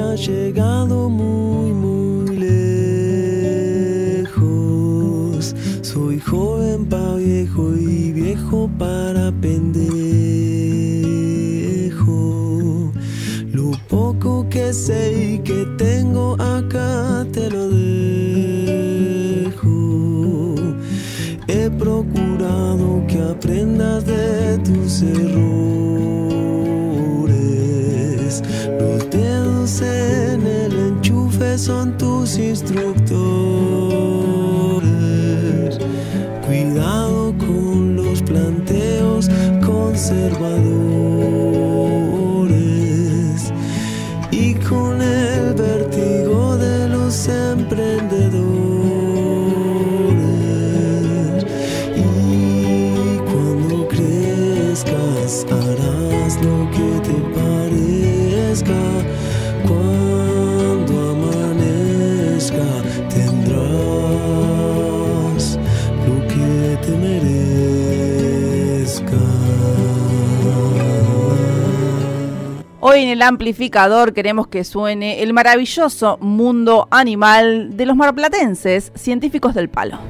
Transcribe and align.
haya 0.00 0.14
llegado 0.14 0.81
Hoy 72.84 73.04
en 73.04 73.10
el 73.10 73.22
amplificador 73.22 74.12
queremos 74.12 74.48
que 74.48 74.64
suene 74.64 75.22
el 75.22 75.32
maravilloso 75.32 76.18
mundo 76.20 76.88
animal 76.90 77.76
de 77.76 77.86
los 77.86 77.94
marplatenses, 77.94 78.90
científicos 78.96 79.54
del 79.54 79.68
palo. 79.68 80.00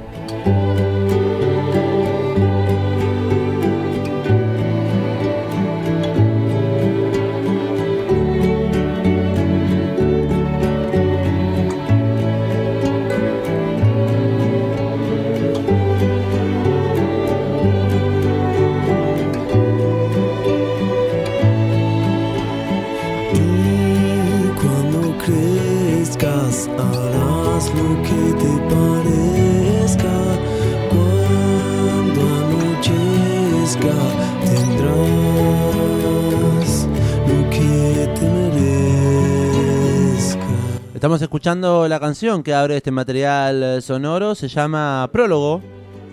Estamos 41.02 41.20
escuchando 41.20 41.89
la 41.89 41.98
canción 41.98 42.45
que 42.45 42.55
abre 42.55 42.77
este 42.77 42.92
material 42.92 43.61
eh, 43.61 43.80
sonoro, 43.80 44.36
se 44.36 44.46
llama 44.46 45.11
Prólogo. 45.13 45.61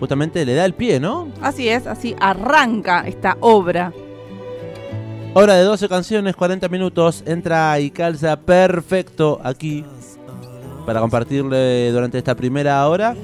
Justamente 0.00 0.44
le 0.44 0.56
da 0.56 0.64
el 0.64 0.74
pie, 0.74 0.98
¿no? 0.98 1.28
Así 1.40 1.68
es, 1.68 1.86
así 1.86 2.16
arranca 2.18 3.06
esta 3.06 3.36
obra. 3.38 3.92
Hora 5.32 5.54
de 5.54 5.62
12 5.62 5.88
canciones, 5.88 6.34
40 6.34 6.68
minutos. 6.68 7.22
Entra 7.24 7.78
y 7.78 7.92
calza 7.92 8.34
perfecto 8.36 9.40
aquí 9.44 9.84
para 10.84 10.98
compartirle 10.98 11.92
durante 11.92 12.18
esta 12.18 12.34
primera 12.34 12.88
hora 12.88 13.14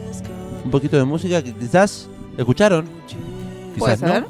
un 0.65 0.71
poquito 0.71 0.97
de 0.97 1.03
música 1.03 1.43
que 1.43 1.53
quizás 1.53 2.09
escucharon. 2.39 2.87
Quizás 3.75 4.01
no. 4.03 4.25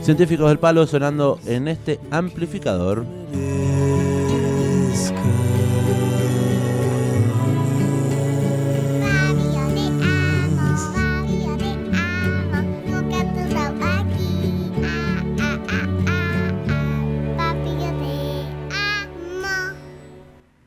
Científicos 0.00 0.48
del 0.48 0.58
palo 0.58 0.86
sonando 0.86 1.38
en 1.44 1.68
este 1.68 2.00
amplificador. 2.10 3.04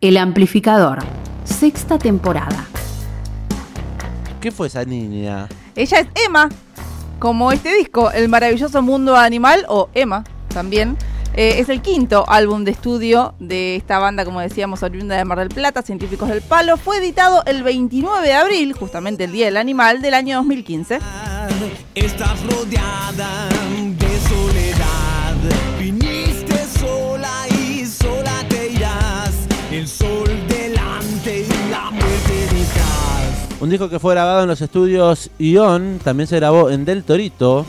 El 0.01 0.15
amplificador. 0.15 0.99
Sexta 1.43 1.99
temporada. 1.99 2.65
¿Qué 4.39 4.49
fue 4.49 4.67
esa 4.67 4.85
niña? 4.85 5.49
Ella 5.75 5.99
es 5.99 6.07
Emma, 6.25 6.47
como 7.19 7.51
este 7.51 7.75
disco, 7.75 8.09
El 8.09 8.29
maravilloso 8.29 8.81
mundo 8.81 9.17
animal, 9.17 9.65
o 9.67 9.89
Emma 9.93 10.23
también. 10.53 10.95
Eh, 11.33 11.59
es 11.59 11.67
el 11.67 11.81
quinto 11.81 12.23
álbum 12.29 12.63
de 12.63 12.71
estudio 12.71 13.33
de 13.39 13.75
esta 13.75 13.99
banda, 13.99 14.23
como 14.23 14.39
decíamos, 14.39 14.83
oriunda 14.83 15.17
de 15.17 15.25
Mar 15.25 15.39
del 15.39 15.49
Plata, 15.49 15.81
Científicos 15.81 16.29
del 16.29 16.41
Palo. 16.41 16.77
Fue 16.77 16.99
editado 16.99 17.43
el 17.45 17.61
29 17.63 18.25
de 18.25 18.33
abril, 18.33 18.71
justamente 18.71 19.25
el 19.25 19.33
Día 19.33 19.47
del 19.47 19.57
Animal, 19.57 20.01
del 20.01 20.13
año 20.13 20.37
2015. 20.37 20.99
Estás 21.93 22.41
rodeada 22.45 23.49
de 23.49 24.19
soledad. 24.29 26.08
Un 33.61 33.69
disco 33.69 33.89
que 33.89 33.99
fue 33.99 34.13
grabado 34.13 34.43
en 34.43 34.47
los 34.47 34.61
estudios 34.61 35.29
Ion, 35.37 35.99
también 36.01 36.27
se 36.27 36.37
grabó 36.37 36.69
en 36.69 36.85
Del 36.85 37.03
Torito, 37.03 37.65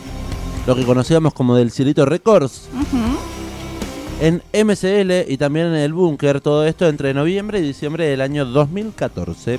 lo 0.66 0.76
que 0.76 0.84
conocíamos 0.84 1.34
como 1.34 1.56
Del 1.56 1.72
Cielito 1.72 2.06
Records, 2.06 2.68
en 4.20 4.42
MCL 4.52 5.32
y 5.32 5.36
también 5.36 5.66
en 5.66 5.74
El 5.74 5.92
Búnker, 5.92 6.40
todo 6.40 6.64
esto 6.64 6.86
entre 6.86 7.12
noviembre 7.12 7.58
y 7.58 7.62
diciembre 7.62 8.06
del 8.06 8.20
año 8.20 8.44
2014. 8.44 9.58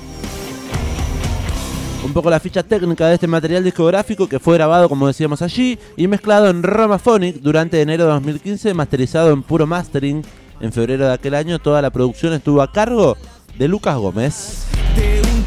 Un 2.04 2.12
poco 2.12 2.30
la 2.30 2.40
ficha 2.40 2.62
técnica 2.62 3.06
de 3.06 3.14
este 3.14 3.26
material 3.26 3.62
discográfico 3.62 4.26
que 4.26 4.40
fue 4.40 4.54
grabado, 4.54 4.88
como 4.88 5.06
decíamos 5.06 5.42
allí, 5.42 5.78
y 5.96 6.08
mezclado 6.08 6.48
en 6.48 6.62
Ramaphonic 6.62 7.36
durante 7.40 7.80
enero 7.80 8.04
de 8.04 8.10
2015, 8.10 8.72
masterizado 8.74 9.32
en 9.32 9.42
puro 9.42 9.66
mastering. 9.66 10.24
En 10.60 10.72
febrero 10.72 11.06
de 11.06 11.12
aquel 11.12 11.34
año 11.34 11.58
toda 11.58 11.82
la 11.82 11.90
producción 11.90 12.32
estuvo 12.32 12.62
a 12.62 12.72
cargo 12.72 13.16
de 13.58 13.68
Lucas 13.68 13.96
Gómez. 13.96 14.64
De 14.96 15.20
un 15.20 15.44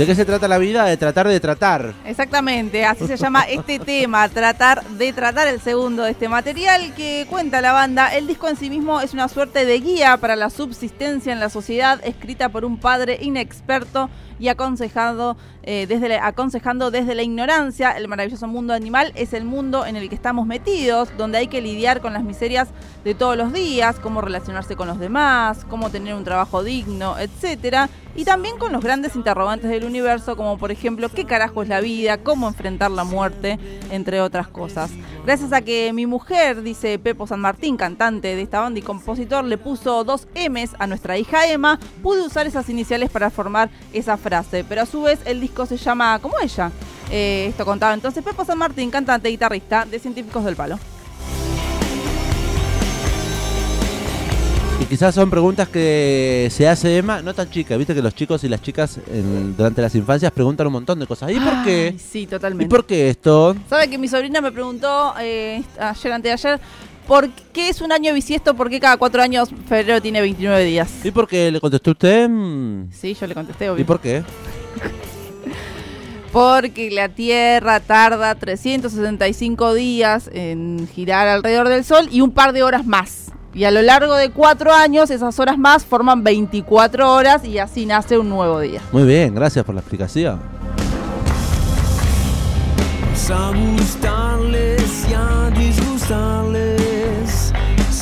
¿De 0.00 0.06
qué 0.06 0.14
se 0.14 0.24
trata 0.24 0.48
la 0.48 0.56
vida? 0.56 0.86
De 0.86 0.96
tratar 0.96 1.28
de 1.28 1.38
tratar. 1.40 1.92
Exactamente, 2.06 2.86
así 2.86 3.06
se 3.06 3.18
llama 3.18 3.42
este 3.42 3.78
tema, 3.84 4.26
tratar 4.30 4.82
de 4.82 5.12
tratar 5.12 5.46
el 5.46 5.60
segundo 5.60 6.04
de 6.04 6.12
este 6.12 6.26
material 6.26 6.94
que 6.94 7.26
cuenta 7.28 7.60
la 7.60 7.72
banda. 7.72 8.16
El 8.16 8.26
disco 8.26 8.48
en 8.48 8.56
sí 8.56 8.70
mismo 8.70 9.02
es 9.02 9.12
una 9.12 9.28
suerte 9.28 9.66
de 9.66 9.78
guía 9.78 10.16
para 10.16 10.36
la 10.36 10.48
subsistencia 10.48 11.34
en 11.34 11.38
la 11.38 11.50
sociedad, 11.50 12.00
escrita 12.02 12.48
por 12.48 12.64
un 12.64 12.78
padre 12.78 13.18
inexperto 13.20 14.08
y 14.40 14.48
aconsejado, 14.48 15.36
eh, 15.62 15.86
desde 15.86 16.18
aconsejando 16.18 16.90
desde 16.90 17.14
la 17.14 17.22
ignorancia. 17.22 17.92
El 17.92 18.08
maravilloso 18.08 18.46
mundo 18.48 18.72
animal 18.72 19.12
es 19.14 19.34
el 19.34 19.44
mundo 19.44 19.84
en 19.86 19.96
el 19.96 20.08
que 20.08 20.14
estamos 20.14 20.46
metidos, 20.46 21.10
donde 21.18 21.38
hay 21.38 21.46
que 21.46 21.60
lidiar 21.60 22.00
con 22.00 22.14
las 22.14 22.24
miserias 22.24 22.68
de 23.04 23.14
todos 23.14 23.36
los 23.36 23.52
días, 23.52 24.00
cómo 24.00 24.22
relacionarse 24.22 24.74
con 24.74 24.88
los 24.88 24.98
demás, 24.98 25.66
cómo 25.68 25.90
tener 25.90 26.14
un 26.14 26.24
trabajo 26.24 26.64
digno, 26.64 27.18
etcétera, 27.18 27.90
y 28.16 28.24
también 28.24 28.58
con 28.58 28.72
los 28.72 28.82
grandes 28.82 29.14
interrogantes 29.14 29.70
del 29.70 29.84
universo, 29.84 30.36
como 30.36 30.58
por 30.58 30.72
ejemplo, 30.72 31.08
¿qué 31.10 31.26
carajo 31.26 31.62
es 31.62 31.68
la 31.68 31.80
vida? 31.80 32.18
¿Cómo 32.18 32.48
enfrentar 32.48 32.90
la 32.90 33.04
muerte? 33.04 33.58
Entre 33.90 34.20
otras 34.20 34.48
cosas. 34.48 34.90
Gracias 35.24 35.52
a 35.52 35.60
que 35.60 35.92
mi 35.92 36.06
mujer, 36.06 36.62
dice 36.62 36.98
Pepo 36.98 37.26
San 37.26 37.40
Martín, 37.40 37.76
cantante 37.76 38.34
de 38.34 38.42
esta 38.42 38.60
banda 38.60 38.80
y 38.80 38.82
compositor, 38.82 39.44
le 39.44 39.58
puso 39.58 40.02
dos 40.02 40.26
M's 40.34 40.74
a 40.78 40.86
nuestra 40.86 41.18
hija 41.18 41.46
Emma, 41.46 41.78
pude 42.02 42.22
usar 42.22 42.46
esas 42.46 42.68
iniciales 42.70 43.10
para 43.10 43.30
formar 43.30 43.70
esa 43.92 44.16
frase. 44.16 44.29
Pero 44.68 44.82
a 44.82 44.86
su 44.86 45.02
vez 45.02 45.18
el 45.24 45.40
disco 45.40 45.66
se 45.66 45.76
llama 45.76 46.18
como 46.20 46.34
ella. 46.40 46.70
Eh, 47.10 47.46
esto 47.50 47.64
contaba 47.64 47.92
entonces 47.94 48.22
Pepo 48.22 48.44
San 48.44 48.56
Martín, 48.58 48.90
cantante 48.90 49.28
y 49.28 49.32
guitarrista 49.32 49.84
de 49.84 49.98
Científicos 49.98 50.44
del 50.44 50.54
Palo. 50.56 50.78
Y 54.80 54.84
quizás 54.86 55.14
son 55.14 55.28
preguntas 55.28 55.68
que 55.68 56.48
se 56.50 56.66
hace 56.66 56.96
Emma, 56.96 57.20
no 57.20 57.34
tan 57.34 57.50
chicas. 57.50 57.76
Viste 57.76 57.94
que 57.94 58.00
los 58.00 58.14
chicos 58.14 58.42
y 58.44 58.48
las 58.48 58.62
chicas 58.62 58.98
en- 59.12 59.54
durante 59.54 59.82
las 59.82 59.94
infancias 59.94 60.32
preguntan 60.32 60.66
un 60.68 60.72
montón 60.72 60.98
de 60.98 61.06
cosas. 61.06 61.30
¿Y 61.32 61.38
por 61.38 61.62
qué? 61.64 61.94
Sí, 61.98 62.20
¿Y 62.20 62.26
totalmente. 62.26 62.70
por 62.70 62.86
qué 62.86 63.10
esto? 63.10 63.54
¿Sabe 63.68 63.90
que 63.90 63.98
mi 63.98 64.08
sobrina 64.08 64.40
me 64.40 64.50
preguntó 64.52 65.12
eh, 65.20 65.62
ayer, 65.78 66.12
antes 66.12 66.22
de 66.42 66.48
ayer, 66.48 66.60
por 67.10 67.28
qué 67.52 67.70
es 67.70 67.80
un 67.80 67.90
año 67.90 68.14
bisiesto? 68.14 68.54
¿Por 68.54 68.70
qué 68.70 68.78
cada 68.78 68.96
cuatro 68.96 69.20
años 69.20 69.48
febrero 69.68 70.00
tiene 70.00 70.20
29 70.20 70.64
días? 70.64 70.88
¿Y 71.02 71.10
por 71.10 71.26
qué 71.26 71.50
le 71.50 71.60
contestó 71.60 71.90
usted? 71.90 72.28
Mm, 72.28 72.92
Sí, 72.92 73.14
yo 73.20 73.26
le 73.26 73.34
contesté, 73.34 73.68
obvio. 73.68 73.82
¿Y 73.82 73.84
por 73.84 73.98
qué? 73.98 74.22
Porque 76.32 76.88
la 76.92 77.08
Tierra 77.08 77.80
tarda 77.80 78.36
365 78.36 79.74
días 79.74 80.30
en 80.32 80.86
girar 80.94 81.26
alrededor 81.26 81.68
del 81.68 81.82
Sol 81.82 82.06
y 82.12 82.20
un 82.20 82.30
par 82.30 82.52
de 82.52 82.62
horas 82.62 82.86
más. 82.86 83.32
Y 83.54 83.64
a 83.64 83.72
lo 83.72 83.82
largo 83.82 84.14
de 84.14 84.30
cuatro 84.30 84.72
años, 84.72 85.10
esas 85.10 85.36
horas 85.40 85.58
más 85.58 85.84
forman 85.84 86.22
24 86.22 87.12
horas 87.12 87.44
y 87.44 87.58
así 87.58 87.86
nace 87.86 88.18
un 88.18 88.28
nuevo 88.28 88.60
día. 88.60 88.82
Muy 88.92 89.02
bien, 89.02 89.34
gracias 89.34 89.64
por 89.64 89.74
la 89.74 89.80
explicación. 89.80 90.38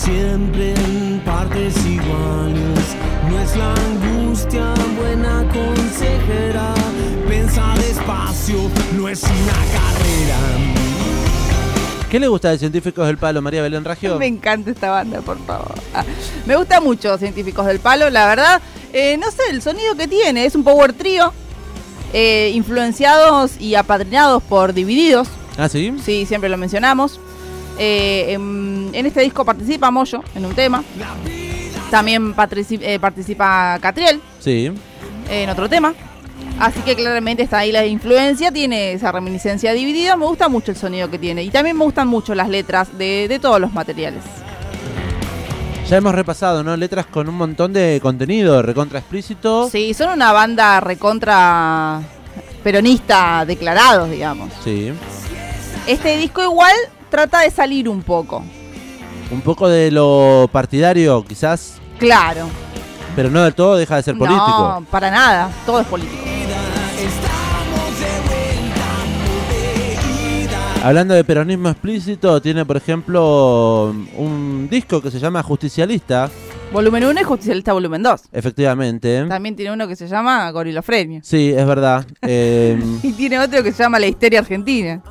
Siempre 0.08 0.74
en 0.74 1.20
partes 1.24 1.74
iguales. 1.84 2.96
No 3.28 3.40
es 3.40 3.56
la 3.56 3.74
angustia 3.74 4.74
buena 4.98 5.46
consejera, 5.52 6.74
pensa 7.28 7.74
despacio, 7.76 8.70
no 8.96 9.08
es 9.08 9.22
una 9.22 9.52
carrera. 9.52 10.38
¿Qué 12.10 12.18
le 12.18 12.28
gusta 12.28 12.50
de 12.50 12.58
Científicos 12.58 13.06
del 13.06 13.18
Palo, 13.18 13.42
María 13.42 13.60
Belén 13.60 13.84
Ragio? 13.84 14.18
Me 14.18 14.26
encanta 14.26 14.70
esta 14.70 14.90
banda, 14.90 15.20
por 15.20 15.38
favor. 15.44 15.74
Ah, 15.92 16.04
me 16.46 16.56
gusta 16.56 16.80
mucho 16.80 17.18
Científicos 17.18 17.66
del 17.66 17.80
Palo, 17.80 18.08
la 18.08 18.26
verdad. 18.26 18.62
Eh, 18.94 19.18
no 19.18 19.30
sé, 19.30 19.42
el 19.50 19.60
sonido 19.60 19.94
que 19.94 20.08
tiene 20.08 20.46
es 20.46 20.54
un 20.54 20.64
power 20.64 20.94
trío, 20.94 21.34
eh, 22.14 22.50
influenciados 22.54 23.60
y 23.60 23.74
apadrinados 23.74 24.42
por 24.42 24.72
Divididos. 24.72 25.28
¿Ah, 25.58 25.68
sí? 25.68 25.94
Sí, 26.02 26.24
siempre 26.24 26.48
lo 26.48 26.56
mencionamos. 26.56 27.20
Eh, 27.78 28.32
en, 28.32 28.90
en 28.92 29.06
este 29.06 29.20
disco 29.20 29.44
participa 29.44 29.90
Moyo 29.90 30.22
en 30.34 30.44
un 30.44 30.54
tema. 30.54 30.82
También 31.90 32.34
eh, 32.80 32.98
participa 33.00 33.78
Catriel 33.80 34.20
Sí. 34.40 34.70
en 35.30 35.50
otro 35.50 35.68
tema. 35.68 35.94
Así 36.58 36.80
que 36.80 36.96
claramente 36.96 37.42
está 37.44 37.58
ahí 37.58 37.70
la 37.70 37.86
influencia, 37.86 38.50
tiene 38.50 38.92
esa 38.92 39.12
reminiscencia 39.12 39.72
dividida. 39.72 40.16
Me 40.16 40.26
gusta 40.26 40.48
mucho 40.48 40.72
el 40.72 40.76
sonido 40.76 41.08
que 41.08 41.18
tiene. 41.18 41.44
Y 41.44 41.50
también 41.50 41.76
me 41.78 41.84
gustan 41.84 42.08
mucho 42.08 42.34
las 42.34 42.48
letras 42.48 42.98
de, 42.98 43.26
de 43.28 43.38
todos 43.38 43.60
los 43.60 43.72
materiales. 43.72 44.22
Ya 45.88 45.96
hemos 45.96 46.14
repasado, 46.14 46.62
¿no? 46.64 46.76
Letras 46.76 47.06
con 47.06 47.28
un 47.28 47.36
montón 47.36 47.72
de 47.72 47.98
contenido, 48.02 48.60
recontra 48.60 48.98
explícito. 48.98 49.70
Sí, 49.70 49.94
son 49.94 50.10
una 50.10 50.32
banda 50.32 50.80
recontra 50.80 52.02
peronista 52.62 53.44
declarados, 53.46 54.10
digamos. 54.10 54.50
Sí. 54.62 54.92
Este 55.86 56.16
disco 56.18 56.42
igual 56.42 56.74
trata 57.10 57.40
de 57.40 57.50
salir 57.50 57.88
un 57.88 58.02
poco. 58.02 58.44
Un 59.30 59.40
poco 59.42 59.68
de 59.68 59.90
lo 59.90 60.48
partidario, 60.52 61.24
quizás, 61.26 61.80
Claro. 61.98 62.46
pero 63.14 63.30
no 63.30 63.42
del 63.42 63.54
todo 63.54 63.76
deja 63.76 63.96
de 63.96 64.02
ser 64.02 64.16
político. 64.16 64.46
No, 64.80 64.86
para 64.90 65.10
nada. 65.10 65.50
Todo 65.66 65.80
es 65.80 65.86
político. 65.86 66.22
Hablando 70.82 71.12
de 71.14 71.24
peronismo 71.24 71.68
explícito, 71.70 72.40
tiene 72.40 72.64
por 72.64 72.76
ejemplo 72.76 73.92
un 74.16 74.68
disco 74.70 75.02
que 75.02 75.10
se 75.10 75.18
llama 75.18 75.42
Justicialista, 75.42 76.30
Volumen 76.72 77.04
1 77.04 77.20
y 77.20 77.24
Justicialista 77.24 77.72
Volumen 77.72 78.02
2. 78.02 78.20
efectivamente. 78.32 79.24
También 79.28 79.56
tiene 79.56 79.72
uno 79.72 79.88
que 79.88 79.96
se 79.96 80.06
llama 80.06 80.48
Gorilofrenia. 80.50 81.20
Sí, 81.24 81.52
es 81.54 81.66
verdad. 81.66 82.06
Eh, 82.22 82.78
Y 83.02 83.12
tiene 83.12 83.38
otro 83.40 83.62
que 83.62 83.72
se 83.72 83.82
llama 83.82 83.98
La 83.98 84.06
Histeria 84.06 84.38
Argentina. 84.40 85.02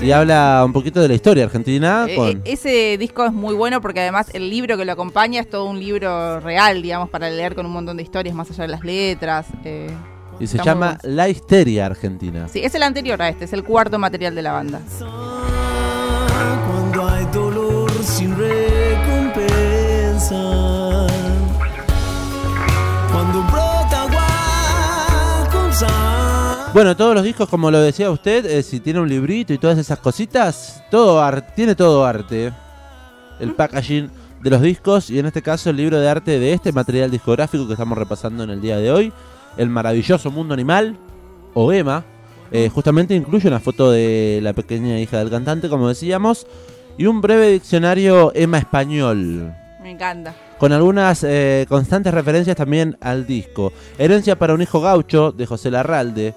Y 0.00 0.10
habla 0.12 0.62
un 0.64 0.72
poquito 0.72 1.00
de 1.00 1.08
la 1.08 1.14
historia 1.14 1.44
argentina. 1.44 2.06
Eh, 2.08 2.16
Con... 2.16 2.28
eh, 2.28 2.40
ese 2.44 2.96
disco 2.98 3.24
es 3.24 3.32
muy 3.32 3.54
bueno 3.54 3.80
porque 3.80 4.00
además 4.00 4.28
el 4.32 4.50
libro 4.50 4.76
que 4.76 4.84
lo 4.84 4.92
acompaña 4.92 5.40
es 5.40 5.48
todo 5.48 5.64
un 5.64 5.78
libro 5.78 6.40
real, 6.40 6.82
digamos, 6.82 7.08
para 7.10 7.30
leer 7.30 7.54
con 7.54 7.66
un 7.66 7.72
montón 7.72 7.96
de 7.96 8.02
historias 8.02 8.34
más 8.34 8.50
allá 8.50 8.62
de 8.62 8.68
las 8.68 8.84
letras. 8.84 9.46
eh. 9.64 9.90
Y 10.38 10.46
se 10.46 10.58
llama 10.58 10.98
bueno. 11.02 11.16
La 11.16 11.30
Histeria 11.30 11.86
Argentina. 11.86 12.46
Sí, 12.48 12.60
es 12.62 12.74
el 12.74 12.82
anterior 12.82 13.20
a 13.22 13.30
este, 13.30 13.46
es 13.46 13.54
el 13.54 13.64
cuarto 13.64 13.98
material 13.98 14.34
de 14.34 14.42
la 14.42 14.52
banda. 14.52 14.82
Cuando 16.68 17.08
hay 17.08 17.24
dolor 17.32 17.90
sin 18.04 18.36
recompensa, 18.36 19.46
cuando 23.10 23.42
brota 23.44 24.02
agua 24.02 25.48
con 25.50 25.72
sal. 25.72 26.25
Bueno, 26.74 26.94
todos 26.96 27.14
los 27.14 27.24
discos, 27.24 27.48
como 27.48 27.70
lo 27.70 27.80
decía 27.80 28.10
usted, 28.10 28.44
eh, 28.44 28.62
si 28.62 28.80
tiene 28.80 29.00
un 29.00 29.08
librito 29.08 29.52
y 29.54 29.58
todas 29.58 29.78
esas 29.78 29.98
cositas, 29.98 30.82
todo 30.90 31.22
ar- 31.22 31.54
tiene 31.54 31.74
todo 31.74 32.04
arte. 32.04 32.52
El 33.40 33.54
packaging 33.54 34.10
de 34.42 34.50
los 34.50 34.60
discos 34.60 35.08
y 35.10 35.18
en 35.18 35.26
este 35.26 35.40
caso 35.42 35.70
el 35.70 35.76
libro 35.76 35.98
de 35.98 36.08
arte 36.08 36.38
de 36.38 36.52
este 36.52 36.72
material 36.72 37.10
discográfico 37.10 37.66
que 37.66 37.72
estamos 37.72 37.96
repasando 37.96 38.44
en 38.44 38.50
el 38.50 38.60
día 38.60 38.76
de 38.78 38.90
hoy, 38.90 39.12
El 39.56 39.70
maravilloso 39.70 40.30
mundo 40.30 40.52
animal, 40.52 40.98
o 41.54 41.72
Emma, 41.72 42.04
eh, 42.52 42.68
justamente 42.72 43.14
incluye 43.14 43.48
una 43.48 43.58
foto 43.58 43.90
de 43.90 44.40
la 44.42 44.52
pequeña 44.52 45.00
hija 45.00 45.16
del 45.18 45.30
cantante, 45.30 45.70
como 45.70 45.88
decíamos, 45.88 46.46
y 46.98 47.06
un 47.06 47.22
breve 47.22 47.52
diccionario 47.52 48.32
Emma 48.34 48.58
español 48.58 49.54
Me 49.82 49.92
encanta. 49.92 50.34
con 50.58 50.72
algunas 50.74 51.24
eh, 51.24 51.64
constantes 51.70 52.12
referencias 52.12 52.54
también 52.54 52.98
al 53.00 53.26
disco. 53.26 53.72
Herencia 53.96 54.38
para 54.38 54.52
un 54.52 54.60
hijo 54.60 54.82
gaucho 54.82 55.32
de 55.32 55.46
José 55.46 55.70
Larralde. 55.70 56.34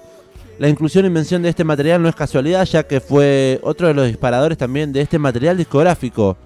La 0.60 0.68
inclusión 0.68 1.06
y 1.06 1.08
mención 1.08 1.40
de 1.40 1.48
este 1.48 1.64
material 1.64 2.02
no 2.02 2.10
es 2.10 2.14
casualidad, 2.14 2.66
ya 2.66 2.82
que 2.82 3.00
fue 3.00 3.58
otro 3.62 3.88
de 3.88 3.94
los 3.94 4.06
disparadores 4.06 4.58
también 4.58 4.92
de 4.92 5.00
este 5.00 5.18
material 5.18 5.56
discográfico. 5.56 6.36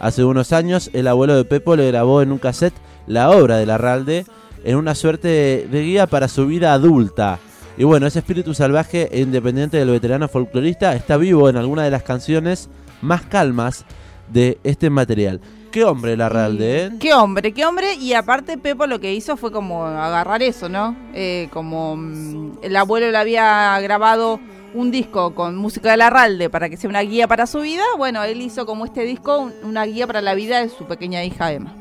Hace 0.00 0.24
unos 0.24 0.54
años, 0.54 0.88
el 0.94 1.06
abuelo 1.06 1.36
de 1.36 1.44
Pepo 1.44 1.76
le 1.76 1.88
grabó 1.88 2.22
en 2.22 2.32
un 2.32 2.38
cassette 2.38 2.72
la 3.06 3.28
obra 3.28 3.58
de 3.58 3.66
Larralde 3.66 4.24
en 4.64 4.76
una 4.76 4.94
suerte 4.94 5.68
de 5.70 5.82
guía 5.82 6.06
para 6.06 6.28
su 6.28 6.46
vida 6.46 6.72
adulta. 6.72 7.40
Y 7.76 7.84
bueno, 7.84 8.06
ese 8.06 8.20
espíritu 8.20 8.54
salvaje 8.54 9.10
e 9.12 9.20
independiente 9.20 9.76
del 9.76 9.90
veterano 9.90 10.28
folclorista 10.28 10.94
está 10.94 11.18
vivo 11.18 11.50
en 11.50 11.58
algunas 11.58 11.84
de 11.84 11.90
las 11.90 12.04
canciones 12.04 12.70
más 13.02 13.20
calmas 13.20 13.84
de 14.32 14.58
este 14.64 14.90
material. 14.90 15.40
Qué 15.70 15.84
hombre 15.84 16.16
Larralde, 16.16 16.84
¿eh? 16.86 16.90
Qué 16.98 17.12
hombre, 17.12 17.52
qué 17.52 17.66
hombre. 17.66 17.94
Y 17.94 18.14
aparte 18.14 18.56
Pepo 18.56 18.86
lo 18.86 19.00
que 19.00 19.12
hizo 19.12 19.36
fue 19.36 19.52
como 19.52 19.84
agarrar 19.84 20.42
eso, 20.42 20.68
¿no? 20.68 20.96
Eh, 21.14 21.48
como 21.52 21.96
mm, 21.96 22.58
el 22.62 22.74
abuelo 22.76 23.10
le 23.10 23.18
había 23.18 23.78
grabado 23.80 24.40
un 24.74 24.90
disco 24.90 25.34
con 25.34 25.56
música 25.56 25.90
de 25.90 25.98
Larralde 25.98 26.48
para 26.50 26.68
que 26.70 26.76
sea 26.76 26.88
una 26.88 27.00
guía 27.02 27.28
para 27.28 27.46
su 27.46 27.60
vida. 27.60 27.82
Bueno, 27.98 28.22
él 28.24 28.40
hizo 28.40 28.64
como 28.66 28.84
este 28.86 29.02
disco 29.02 29.38
un- 29.38 29.52
una 29.62 29.84
guía 29.84 30.06
para 30.06 30.20
la 30.22 30.34
vida 30.34 30.60
de 30.60 30.68
su 30.70 30.84
pequeña 30.86 31.22
hija 31.24 31.52
Emma. 31.52 31.74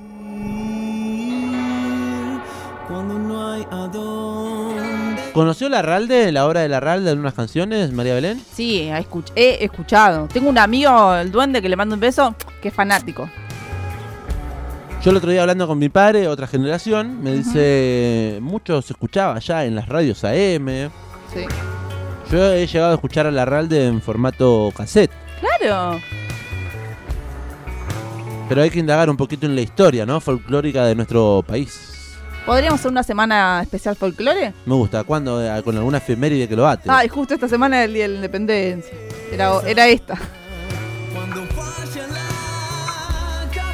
Cuando 2.88 3.20
no 3.20 3.52
hay 3.52 3.66
a 3.70 3.88
¿Conoció 5.38 5.70
Larralde, 5.70 6.32
la 6.32 6.48
obra 6.48 6.62
de 6.62 6.68
Larralde 6.70 7.12
en 7.12 7.20
unas 7.20 7.36
canciones, 7.36 7.92
María 7.92 8.16
Belén? 8.16 8.42
Sí, 8.56 8.80
he 8.90 8.92
escuch- 8.98 9.32
he 9.36 9.64
escuchado. 9.64 10.28
Tengo 10.34 10.50
un 10.50 10.58
amigo, 10.58 11.14
el 11.14 11.32
duende, 11.32 11.62
que 11.62 11.70
le 11.70 11.76
mando 11.76 11.94
un 11.94 12.02
beso, 12.02 12.34
que 12.60 12.70
es 12.70 12.74
fanático. 12.74 13.30
Yo 15.04 15.12
el 15.12 15.18
otro 15.18 15.30
día 15.30 15.42
hablando 15.42 15.68
con 15.68 15.78
mi 15.78 15.90
padre, 15.90 16.28
otra 16.28 16.48
generación, 16.48 17.22
me 17.22 17.34
dice, 17.34 18.40
mucho 18.42 18.82
se 18.82 18.94
escuchaba 18.94 19.38
ya 19.38 19.64
en 19.64 19.76
las 19.76 19.88
radios 19.88 20.24
AM. 20.24 20.90
Sí. 21.32 21.46
Yo 22.32 22.52
he 22.52 22.66
llegado 22.66 22.94
a 22.94 22.96
escuchar 22.96 23.28
a 23.28 23.32
Larralde 23.32 23.86
en 23.86 24.02
formato 24.02 24.74
cassette, 24.76 25.12
Claro. 25.60 26.00
pero 28.50 28.64
hay 28.64 28.72
que 28.72 28.80
indagar 28.80 29.08
un 29.08 29.18
poquito 29.18 29.46
en 29.46 29.54
la 29.54 29.62
historia, 29.62 30.04
¿no? 30.04 30.20
Folclórica 30.20 30.84
de 30.88 30.96
nuestro 30.96 31.44
país. 31.48 31.94
¿Podríamos 32.48 32.80
hacer 32.80 32.92
una 32.92 33.04
semana 33.04 33.62
especial 33.62 33.96
folclore? 33.98 34.54
Me 34.66 34.74
gusta. 34.74 35.04
¿Cuándo? 35.04 35.44
Eh, 35.44 35.62
Con 35.64 35.76
alguna 35.76 35.98
efeméride 35.98 36.48
que 36.48 36.56
lo 36.56 36.66
ate. 36.66 36.90
Ay, 36.90 37.10
justo 37.10 37.34
esta 37.34 37.50
semana 37.50 37.82
del 37.82 37.94
Día 37.94 38.04
de 38.04 38.08
la 38.08 38.16
Independencia. 38.16 38.94
Era, 39.34 39.52
era 39.68 39.86
esta, 39.90 40.16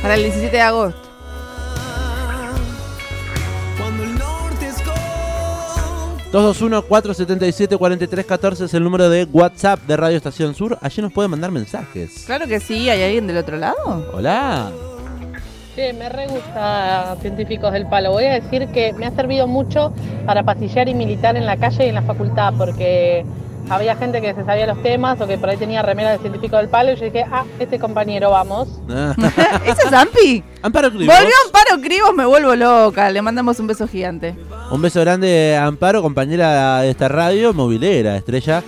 para 0.02 0.16
el 0.16 0.24
17 0.24 0.50
de 0.56 0.62
agosto. 0.62 1.00
cuando 3.78 4.04
el 4.04 4.18
norte 4.18 4.68
es 4.68 4.82
con 4.82 4.96
221-477-4314 6.32 8.62
es 8.66 8.74
el 8.74 8.84
número 8.84 9.08
de 9.10 9.26
WhatsApp 9.26 9.82
de 9.86 9.96
Radio 9.96 10.18
Estación 10.18 10.56
Sur. 10.56 10.80
Allí 10.82 11.04
nos 11.04 11.14
pueden 11.14 11.30
mandar 11.30 11.52
mensajes. 11.52 12.24
Claro 12.26 12.48
que 12.48 12.60
sí, 12.60 12.90
¿hay 12.90 13.04
alguien 13.04 13.28
del 13.28 13.38
otro 13.38 13.58
lado? 13.58 14.10
Hola. 14.12 14.72
Che, 15.76 15.92
me 15.92 16.08
re 16.08 16.28
gusta 16.28 17.18
Científicos 17.20 17.72
del 17.74 17.88
Palo. 17.88 18.12
Voy 18.12 18.26
a 18.26 18.34
decir 18.34 18.68
que 18.68 18.94
me 18.94 19.08
ha 19.08 19.12
servido 19.12 19.48
mucho 19.48 19.92
para 20.26 20.44
pasillar 20.44 20.88
y 20.88 20.94
militar 20.94 21.36
en 21.36 21.48
la 21.48 21.58
calle 21.58 21.88
y 21.88 21.90
en 21.90 21.96
la 21.96 22.04
facultad, 22.04 22.54
porque 22.56 23.26
había 23.70 23.96
gente 23.96 24.22
que 24.22 24.36
se 24.36 24.46
sabía 24.46 24.68
los 24.68 24.84
temas 24.84 25.20
o 25.20 25.26
que 25.26 25.40
por 25.40 25.50
ahí 25.50 25.58
tenía 25.58 25.82
remera 25.82 26.12
de 26.12 26.20
Científicos 26.20 26.60
del 26.60 26.70
Palo 26.70 26.92
y 26.92 26.96
yo 26.96 27.06
dije, 27.06 27.26
ah, 27.32 27.46
este 27.58 27.80
compañero, 27.80 28.30
vamos. 28.30 28.68
¿Ese 29.66 29.88
es 29.88 29.94
Ampi? 29.94 30.44
Amparo 30.62 30.92
Cribos. 30.92 31.16
Volvió 31.16 31.34
Amparo 31.46 31.82
Cribos, 31.82 32.14
me 32.14 32.26
vuelvo 32.26 32.56
loca. 32.56 33.10
Le 33.10 33.24
mandamos 33.24 33.60
un 33.60 33.66
beso 33.66 33.88
gigante. 33.88 34.36
Un 34.70 34.80
beso 34.80 35.02
grande 35.02 35.58
a 35.58 35.66
Amparo, 35.66 36.04
compañera 36.04 36.82
de 36.82 36.92
esta 36.92 37.08
radio, 37.08 37.52
movilera, 37.52 38.16
estrella. 38.18 38.62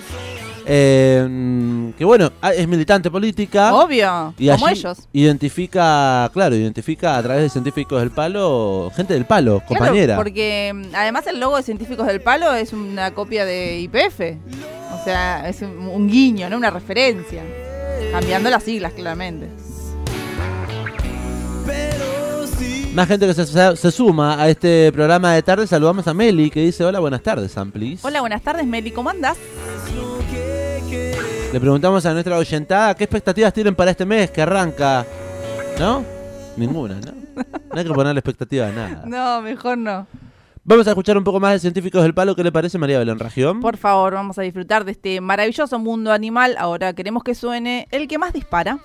Eh, 0.67 1.91
que 1.97 2.03
bueno, 2.05 2.31
ah, 2.41 2.53
es 2.53 2.67
militante 2.67 3.11
política. 3.11 3.73
Obvio, 3.73 4.33
Y 4.37 4.49
como 4.49 4.67
ellos. 4.67 4.97
Identifica, 5.13 6.29
claro, 6.33 6.55
identifica 6.55 7.17
a 7.17 7.23
través 7.23 7.43
de 7.43 7.49
científicos 7.49 7.99
del 7.99 8.11
palo, 8.11 8.91
gente 8.95 9.13
del 9.13 9.25
palo, 9.25 9.59
Claro, 9.59 9.67
compañera. 9.67 10.15
porque 10.15 10.71
mm, 10.73 10.95
además 10.95 11.27
el 11.27 11.39
logo 11.39 11.57
de 11.57 11.63
Científicos 11.63 12.07
del 12.07 12.21
Palo 12.21 12.53
es 12.53 12.73
una 12.73 13.11
copia 13.13 13.45
de 13.45 13.79
IPF. 13.81 14.19
O 14.99 15.03
sea, 15.03 15.47
es 15.47 15.61
un, 15.61 15.77
un 15.87 16.07
guiño, 16.09 16.49
¿no? 16.49 16.57
Una 16.57 16.71
referencia. 16.71 17.43
Cambiando 18.11 18.49
las 18.49 18.63
siglas, 18.63 18.93
claramente. 18.93 19.47
Más 22.93 23.07
gente 23.09 23.27
que 23.27 23.33
se, 23.33 23.75
se 23.75 23.91
suma 23.91 24.41
a 24.41 24.49
este 24.49 24.89
programa 24.93 25.33
de 25.33 25.43
tarde. 25.43 25.67
Saludamos 25.67 26.07
a 26.07 26.13
Meli 26.13 26.49
que 26.49 26.61
dice: 26.61 26.85
Hola, 26.85 26.99
buenas 26.99 27.21
tardes, 27.21 27.57
Amplis. 27.57 28.03
Hola, 28.05 28.21
buenas 28.21 28.41
tardes, 28.41 28.65
Meli. 28.65 28.91
¿Cómo 28.91 29.09
andás? 29.09 29.37
Le 31.53 31.59
preguntamos 31.59 32.05
a 32.05 32.13
nuestra 32.13 32.37
oyentada 32.37 32.95
qué 32.95 33.05
expectativas 33.05 33.53
tienen 33.53 33.75
para 33.75 33.91
este 33.91 34.05
mes 34.05 34.29
que 34.31 34.41
arranca. 34.41 35.05
¿No? 35.79 36.03
Ninguna, 36.57 36.95
¿no? 36.95 37.11
No 37.35 37.79
hay 37.79 37.85
que 37.85 37.93
ponerle 37.93 38.19
expectativa 38.19 38.67
a 38.67 38.71
nada. 38.71 39.03
No, 39.05 39.41
mejor 39.41 39.77
no. 39.77 40.07
Vamos 40.63 40.87
a 40.87 40.91
escuchar 40.91 41.17
un 41.17 41.23
poco 41.23 41.39
más 41.39 41.53
de 41.53 41.59
científicos 41.59 42.01
del 42.01 42.13
palo. 42.13 42.35
¿Qué 42.35 42.43
le 42.43 42.51
parece, 42.51 42.77
María 42.77 42.97
Belén 42.97 43.19
Ragión? 43.19 43.59
Por 43.59 43.77
favor, 43.77 44.13
vamos 44.13 44.39
a 44.39 44.41
disfrutar 44.41 44.83
de 44.83 44.93
este 44.93 45.21
maravilloso 45.21 45.77
mundo 45.79 46.11
animal. 46.11 46.55
Ahora 46.57 46.93
queremos 46.93 47.23
que 47.23 47.35
suene 47.35 47.87
el 47.91 48.07
que 48.07 48.17
más 48.17 48.33
dispara. 48.33 48.79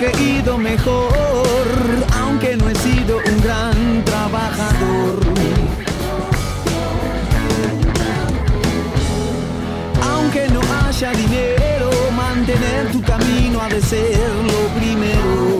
Creído 0.00 0.56
mejor, 0.56 1.12
aunque 2.22 2.56
no 2.56 2.70
he 2.70 2.74
sido 2.74 3.18
un 3.18 3.40
gran 3.42 4.02
trabajador. 4.02 5.20
Aunque 10.10 10.48
no 10.48 10.60
haya 10.62 11.12
dinero, 11.12 11.90
mantener 12.16 12.90
tu 12.92 13.02
camino 13.02 13.60
ha 13.60 13.68
de 13.68 13.82
ser 13.82 14.18
lo 14.50 14.80
primero. 14.80 15.59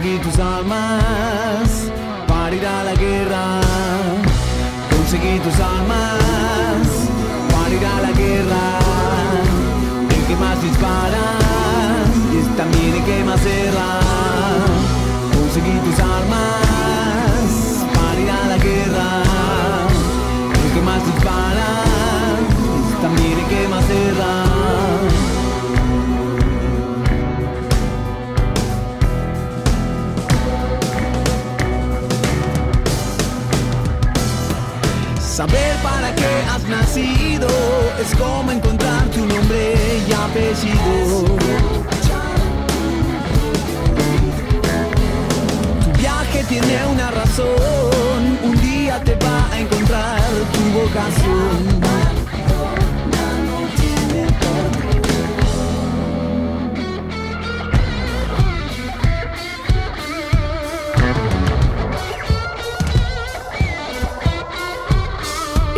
Conseguí 0.00 0.18
tus 0.20 0.38
armas 0.38 1.92
para 2.26 2.56
ir 2.56 2.66
a 2.66 2.84
la 2.84 2.94
guerra. 2.94 3.60
Conseguí 4.90 5.38
tus 5.40 5.60
armas 5.60 5.79
Saber 35.40 35.74
para 35.82 36.14
qué 36.14 36.26
has 36.52 36.62
nacido 36.68 37.48
es 37.98 38.14
como 38.14 38.52
encontrar 38.52 39.08
tu 39.08 39.24
nombre 39.24 39.74
y 40.06 40.12
apellido. 40.12 41.24
Tu 45.82 45.98
viaje 45.98 46.44
tiene 46.44 46.84
una 46.92 47.10
razón, 47.10 48.38
un 48.44 48.60
día 48.60 49.02
te 49.02 49.14
va 49.14 49.50
a 49.50 49.60
encontrar 49.60 50.20
tu 50.52 50.78
vocación. 50.78 52.09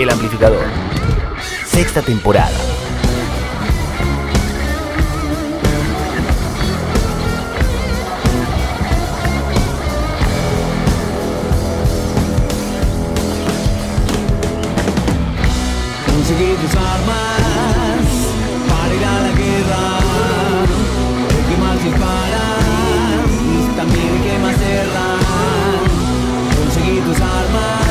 El 0.03 0.11
amplificador. 0.11 0.65
Sexta 1.65 2.03
temporada. 2.03 2.51
Conseguí 16.09 16.55
tus 16.57 16.75
armas 16.75 18.03
para 18.69 18.93
ir 18.93 19.05
a 19.05 19.21
la 19.21 19.33
guerra. 19.39 19.85
El 21.31 21.45
que 21.47 21.57
más 21.63 21.85
dispara 21.85 22.47
es 23.57 23.77
también 23.77 24.09
el 24.09 24.23
que 24.25 24.39
más. 24.41 24.57
Conseguí 26.57 27.01
tus 27.03 27.21
armas 27.21 27.82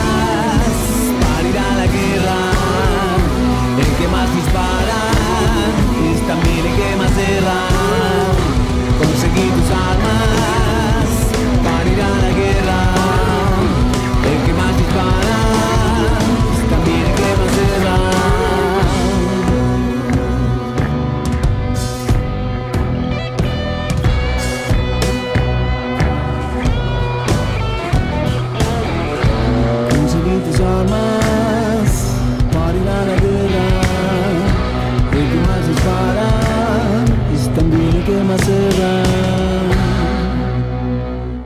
el 38.34 38.40
que 38.40 38.48
más 38.48 38.50
erra. 38.50 39.04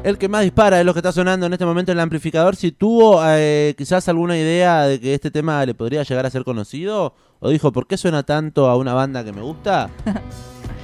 El 0.04 0.18
que 0.20 0.30
más 0.30 0.44
dispara 0.44 0.80
es 0.80 0.86
lo 0.86 0.94
que 0.94 1.00
está 1.00 1.12
sonando 1.12 1.48
en 1.48 1.54
este 1.54 1.66
momento 1.66 1.92
en 1.92 1.98
el 1.98 2.02
amplificador. 2.04 2.56
Si 2.56 2.72
tuvo 2.72 3.22
eh, 3.26 3.74
quizás 3.78 4.08
alguna 4.08 4.38
idea 4.38 4.84
de 4.84 5.00
que 5.00 5.16
este 5.16 5.32
tema 5.32 5.66
le 5.66 5.74
podría 5.74 6.04
llegar 6.04 6.26
a 6.28 6.30
ser 6.30 6.44
conocido, 6.44 7.16
o 7.40 7.50
dijo, 7.50 7.72
¿por 7.72 7.88
qué 7.88 7.98
suena 7.98 8.22
tanto 8.24 8.68
a 8.70 8.78
una 8.78 8.94
banda 8.94 9.24
que 9.24 9.34
me 9.34 9.42
gusta? 9.42 9.90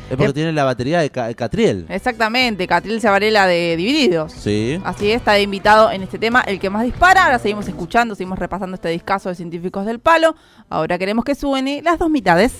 Es 0.09 0.17
porque 0.17 0.33
tiene 0.33 0.51
la 0.51 0.65
batería 0.65 0.99
de 0.99 1.09
Ca- 1.09 1.33
Catriel. 1.35 1.85
Exactamente, 1.87 2.67
Catriel 2.67 2.99
Zavarela 2.99 3.47
de 3.47 3.77
Divididos. 3.77 4.33
Sí. 4.33 4.77
Así 4.83 5.09
es, 5.09 5.15
está 5.19 5.31
de 5.31 5.43
invitado 5.43 5.89
en 5.89 6.03
este 6.03 6.19
tema, 6.19 6.41
el 6.41 6.59
que 6.59 6.69
más 6.69 6.83
dispara. 6.83 7.23
Ahora 7.23 7.39
seguimos 7.39 7.65
escuchando, 7.69 8.13
seguimos 8.13 8.37
repasando 8.37 8.75
este 8.75 8.89
discazo 8.89 9.29
de 9.29 9.35
científicos 9.35 9.85
del 9.85 9.99
palo. 9.99 10.35
Ahora 10.69 10.97
queremos 10.97 11.23
que 11.23 11.33
suene 11.33 11.81
las 11.81 11.97
dos 11.97 12.09
mitades. 12.09 12.51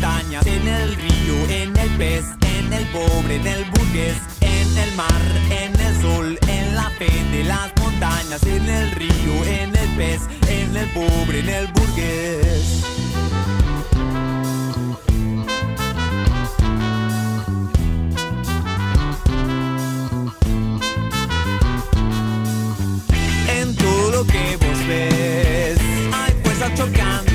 En 0.00 0.68
el 0.68 0.94
río, 0.94 1.34
en 1.50 1.76
el 1.76 1.90
pez, 1.98 2.24
en 2.42 2.72
el 2.72 2.84
pobre, 2.86 3.34
en 3.34 3.46
el 3.48 3.64
burgués, 3.64 4.16
en 4.40 4.78
el 4.78 4.94
mar, 4.94 5.22
en 5.50 5.80
el 5.80 6.00
sol, 6.00 6.38
en 6.46 6.74
la 6.76 6.88
P 6.98 7.06
de 7.32 7.42
las 7.42 7.72
montañas, 7.80 8.40
en 8.44 8.68
el 8.68 8.92
río, 8.92 9.44
en 9.44 9.74
el 9.74 9.88
pez, 9.96 10.20
en 10.48 10.76
el 10.76 10.88
pobre, 10.90 11.40
en 11.40 11.48
el 11.48 11.66
burgués. 11.72 12.84
En 23.48 23.74
todo 23.74 24.10
lo 24.12 24.24
que 24.26 24.56
vos 24.60 24.86
ves 24.86 25.78
hay 26.12 26.32
fuerzas 26.44 26.74
chocándose. 26.76 27.27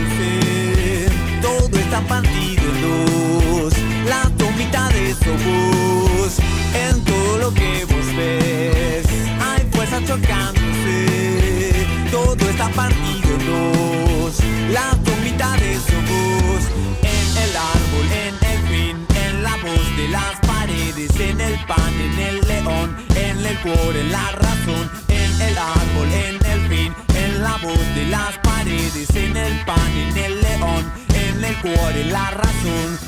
En 5.26 7.02
todo 7.06 7.38
lo 7.38 7.54
que 7.54 7.86
vos 7.86 8.16
ves 8.18 9.06
hay 9.40 9.66
fuerzas 9.72 10.04
chocándose. 10.04 11.72
Todo 12.12 12.50
está 12.50 12.68
partido 12.70 13.30
en 13.40 13.46
dos. 13.48 14.38
Las 14.72 15.02
dos 15.02 15.18
mitades 15.24 15.78
sos 15.78 16.04
vos. 16.12 16.64
En 17.02 17.38
el 17.42 17.56
árbol, 17.56 18.08
en 18.28 18.36
el 18.52 18.60
fin, 18.68 19.08
en 19.16 19.44
la 19.44 19.56
voz 19.64 19.96
de 19.96 20.10
las 20.10 20.36
paredes, 20.46 21.18
en 21.18 21.40
el 21.40 21.58
pan, 21.68 21.94
en 22.02 22.20
el 22.20 22.42
león, 22.42 22.98
en 23.16 23.46
el 23.46 23.58
cuore, 23.60 24.02
en 24.02 24.12
la 24.12 24.30
razón, 24.32 24.92
en 25.08 25.42
el 25.42 25.58
árbol, 25.58 26.12
en 26.12 26.36
el 26.52 26.68
fin, 26.68 26.94
en 27.16 27.42
la 27.42 27.56
voz 27.64 27.96
de 27.96 28.08
las 28.08 28.38
paredes, 28.40 29.10
en 29.16 29.38
el 29.38 29.64
pan, 29.64 29.92
en 29.96 30.18
el 30.18 30.42
león, 30.42 30.92
en 31.44 31.50
el 31.50 31.62
cuore, 31.62 32.06
la 32.06 32.32
razón. 32.32 33.00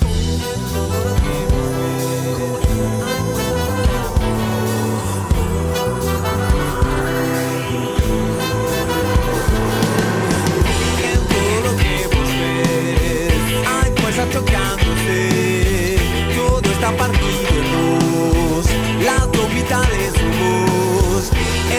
En 11.03 11.19
todo 11.27 11.55
lo 11.63 11.77
que 11.77 12.07
vos 12.13 12.29
ves 12.39 13.43
hay 13.67 13.91
fuerzas 14.01 14.29
chocándose. 14.31 15.97
Todo 16.35 16.71
está 16.71 16.91
partido 16.97 17.49
en 17.49 17.65
dos. 17.71 18.65
Las 19.03 19.31
dos 19.31 19.49
mitades 19.53 20.13
son 20.13 20.31
vos. 20.39 21.31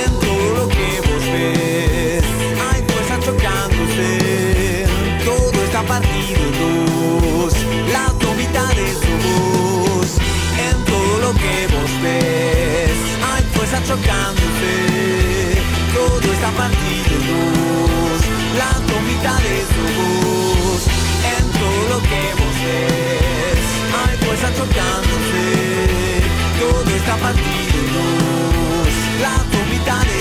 En 0.04 0.10
todo 0.20 0.46
lo 0.56 0.68
que 0.68 1.00
vos 1.06 1.24
ves 1.32 2.24
hay 2.70 2.82
fuerzas 2.82 3.20
chocándose. 3.24 3.75
Partido 5.86 6.42
dos. 6.60 7.54
Las 7.92 8.18
dos 8.18 8.36
mitades 8.36 8.98
son 8.98 9.18
vos. 9.22 10.10
En 10.68 10.84
todo 10.84 11.18
lo 11.20 11.32
que 11.34 11.66
vos 11.72 11.90
ves 12.02 12.98
hay 13.28 13.42
fuerzas 13.54 13.82
chocándose. 13.86 14.74
Todo 15.94 16.32
está 16.32 16.50
partido 16.50 17.14
dos. 17.30 18.20
Las 18.58 18.76
dos 18.88 19.00
mitades 19.10 19.64
son 19.74 19.90
vos. 19.98 20.82
En 21.38 21.44
todo 21.60 21.82
lo 21.92 21.98
que 22.10 22.22
vos 22.38 22.54
ves 22.64 23.66
hay 24.00 24.14
fuerzas 24.24 24.50
chocándose. 24.58 25.46
Todo 26.58 26.90
está 26.96 27.14
partido 27.16 27.78
dos. 27.94 28.92
Las 29.22 29.40
dos 29.52 29.64
mitades 29.70 30.15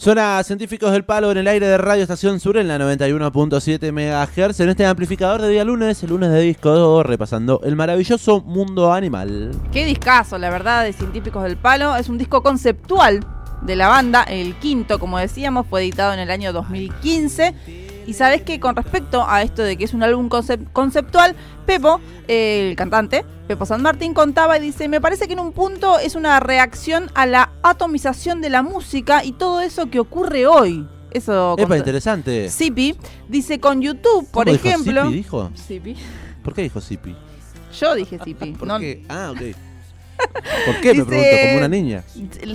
Suena 0.00 0.42
Científicos 0.44 0.92
del 0.92 1.04
Palo 1.04 1.30
en 1.30 1.36
el 1.36 1.46
aire 1.46 1.66
de 1.66 1.76
Radio 1.76 2.00
Estación 2.00 2.40
Sur 2.40 2.56
en 2.56 2.68
la 2.68 2.78
91.7 2.78 3.92
MHz 3.92 4.60
en 4.60 4.70
este 4.70 4.86
amplificador 4.86 5.42
de 5.42 5.50
día 5.50 5.62
lunes, 5.62 6.02
el 6.02 6.08
lunes 6.08 6.30
de 6.30 6.40
disco, 6.40 7.02
repasando 7.02 7.60
el 7.64 7.76
maravilloso 7.76 8.40
mundo 8.40 8.94
animal. 8.94 9.50
Qué 9.70 9.84
discazo, 9.84 10.38
la 10.38 10.48
verdad, 10.48 10.84
de 10.84 10.94
Científicos 10.94 11.42
del 11.42 11.58
Palo. 11.58 11.94
Es 11.96 12.08
un 12.08 12.16
disco 12.16 12.42
conceptual 12.42 13.20
de 13.60 13.76
la 13.76 13.88
banda, 13.88 14.22
el 14.22 14.54
quinto, 14.54 14.98
como 14.98 15.18
decíamos, 15.18 15.66
fue 15.66 15.82
editado 15.82 16.14
en 16.14 16.20
el 16.20 16.30
año 16.30 16.54
2015. 16.54 17.89
Y 18.06 18.14
sabes 18.14 18.42
que 18.42 18.58
con 18.60 18.74
respecto 18.76 19.24
a 19.28 19.42
esto 19.42 19.62
de 19.62 19.76
que 19.76 19.84
es 19.84 19.94
un 19.94 20.02
álbum 20.02 20.28
concep- 20.28 20.72
conceptual, 20.72 21.36
Pepo, 21.66 22.00
eh, 22.28 22.70
el 22.70 22.76
cantante, 22.76 23.24
Pepo 23.46 23.66
San 23.66 23.82
Martín, 23.82 24.14
contaba 24.14 24.58
y 24.58 24.60
dice, 24.60 24.88
me 24.88 25.00
parece 25.00 25.26
que 25.26 25.34
en 25.34 25.40
un 25.40 25.52
punto 25.52 25.98
es 25.98 26.14
una 26.14 26.40
reacción 26.40 27.10
a 27.14 27.26
la 27.26 27.50
atomización 27.62 28.40
de 28.40 28.50
la 28.50 28.62
música 28.62 29.24
y 29.24 29.32
todo 29.32 29.60
eso 29.60 29.90
que 29.90 30.00
ocurre 30.00 30.46
hoy. 30.46 30.86
Eso 31.12 31.56
cont- 31.74 31.78
interesante. 31.78 32.48
Sipi 32.50 32.96
dice 33.28 33.58
con 33.60 33.80
YouTube, 33.82 34.26
por 34.30 34.44
¿Cómo 34.46 34.52
dijo, 34.52 34.68
ejemplo. 34.68 35.10
Dijo? 35.10 35.50
¿Por 36.42 36.54
qué 36.54 36.62
dijo 36.62 36.80
Sipi? 36.80 37.14
Yo 37.78 37.94
dije 37.94 38.18
Sipi. 38.24 38.52
¿Por 38.58 38.66
no- 38.68 38.78
qué? 38.78 39.04
Ah, 39.08 39.32
ok. 39.32 39.40
¿Por 40.66 40.80
qué? 40.80 40.94
Me 40.94 41.04
pregunto, 41.04 41.36
como 41.42 41.58
una 41.58 41.68
niña. 41.68 42.04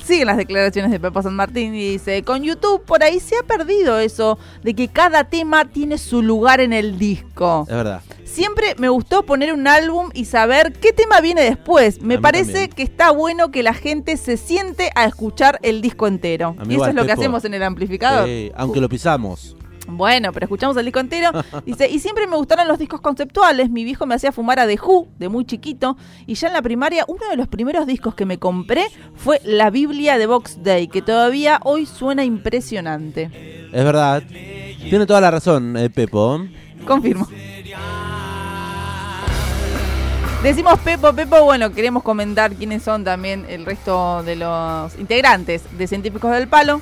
siguen 0.04 0.28
las 0.28 0.38
declaraciones 0.38 0.91
de 0.91 0.99
Pepo 0.99 1.21
San 1.21 1.36
Martín 1.36 1.75
y 1.75 1.91
dice, 1.91 2.23
con 2.23 2.43
YouTube 2.43 2.84
por 2.84 3.04
ahí 3.04 3.19
se 3.19 3.38
ha 3.38 3.43
perdido 3.43 3.99
eso 3.99 4.38
de 4.63 4.73
que 4.73 4.88
cada 4.88 5.23
tema 5.25 5.65
tiene 5.65 5.97
su 5.97 6.21
lugar 6.21 6.62
en 6.62 6.73
el 6.73 6.97
disco. 6.97 7.65
Es 7.67 7.75
verdad. 7.75 8.01
Siempre 8.23 8.75
me 8.78 8.89
gustó 8.89 9.25
poner 9.25 9.54
un 9.54 9.67
álbum 9.67 10.10
y 10.13 10.25
saber 10.25 10.73
qué 10.73 10.91
tema 10.91 11.21
viene 11.21 11.41
después. 11.41 12.01
Me 12.01 12.19
parece 12.19 12.51
también. 12.51 12.69
que 12.71 12.84
está 12.84 13.12
bueno 13.12 13.49
que 13.49 13.63
la 13.63 13.73
gente 13.73 14.17
se 14.17 14.36
siente 14.36 14.89
a 14.95 15.06
escuchar 15.06 15.60
el 15.62 15.82
disco 15.82 16.08
entero. 16.08 16.56
Y 16.60 16.63
eso 16.63 16.71
igual, 16.73 16.89
es 16.89 16.95
lo 16.95 17.06
que 17.06 17.12
hacemos 17.13 17.45
en 17.45 17.54
el 17.54 17.63
amplificador. 17.63 18.28
Sí, 18.28 18.51
aunque 18.56 18.82
lo 18.82 18.89
pisamos. 18.89 19.56
Bueno, 19.87 20.31
pero 20.31 20.45
escuchamos 20.45 20.75
el 20.77 20.85
disco 20.85 20.99
entero. 20.99 21.31
Dice, 21.65 21.89
y 21.89 21.99
siempre 21.99 22.27
me 22.27 22.35
gustaron 22.35 22.67
los 22.67 22.79
discos 22.79 23.01
conceptuales. 23.01 23.69
Mi 23.69 23.83
viejo 23.83 24.05
me 24.05 24.15
hacía 24.15 24.31
fumar 24.31 24.59
a 24.59 24.67
The 24.67 24.79
Who 24.81 25.07
de 25.17 25.29
muy 25.29 25.45
chiquito. 25.45 25.97
Y 26.25 26.35
ya 26.35 26.47
en 26.47 26.53
la 26.53 26.61
primaria, 26.61 27.05
uno 27.07 27.27
de 27.29 27.37
los 27.37 27.47
primeros 27.47 27.85
discos 27.85 28.15
que 28.15 28.25
me 28.25 28.37
compré 28.39 28.85
fue 29.15 29.41
La 29.43 29.69
Biblia 29.69 30.17
de 30.17 30.25
Box 30.25 30.63
Day, 30.63 30.87
que 30.87 31.01
todavía 31.01 31.59
hoy 31.63 31.85
suena 31.85 32.23
impresionante. 32.23 33.69
Es 33.71 33.83
verdad. 33.83 34.23
Tiene 34.27 35.05
toda 35.05 35.21
la 35.21 35.31
razón, 35.31 35.77
eh, 35.77 35.89
Pepo. 35.89 36.45
Confirmo. 36.85 37.27
Decimos 40.43 40.79
Pepo, 40.81 41.11
Pepo, 41.13 41.43
bueno, 41.43 41.71
queremos 41.73 42.03
comentar 42.03 42.53
quiénes 42.53 42.83
son 42.83 43.03
también 43.03 43.47
el 43.49 43.65
resto 43.65 44.21
de 44.21 44.35
los 44.35 44.95
integrantes 44.99 45.63
de 45.75 45.87
Científicos 45.87 46.31
del 46.31 46.47
Palo. 46.47 46.81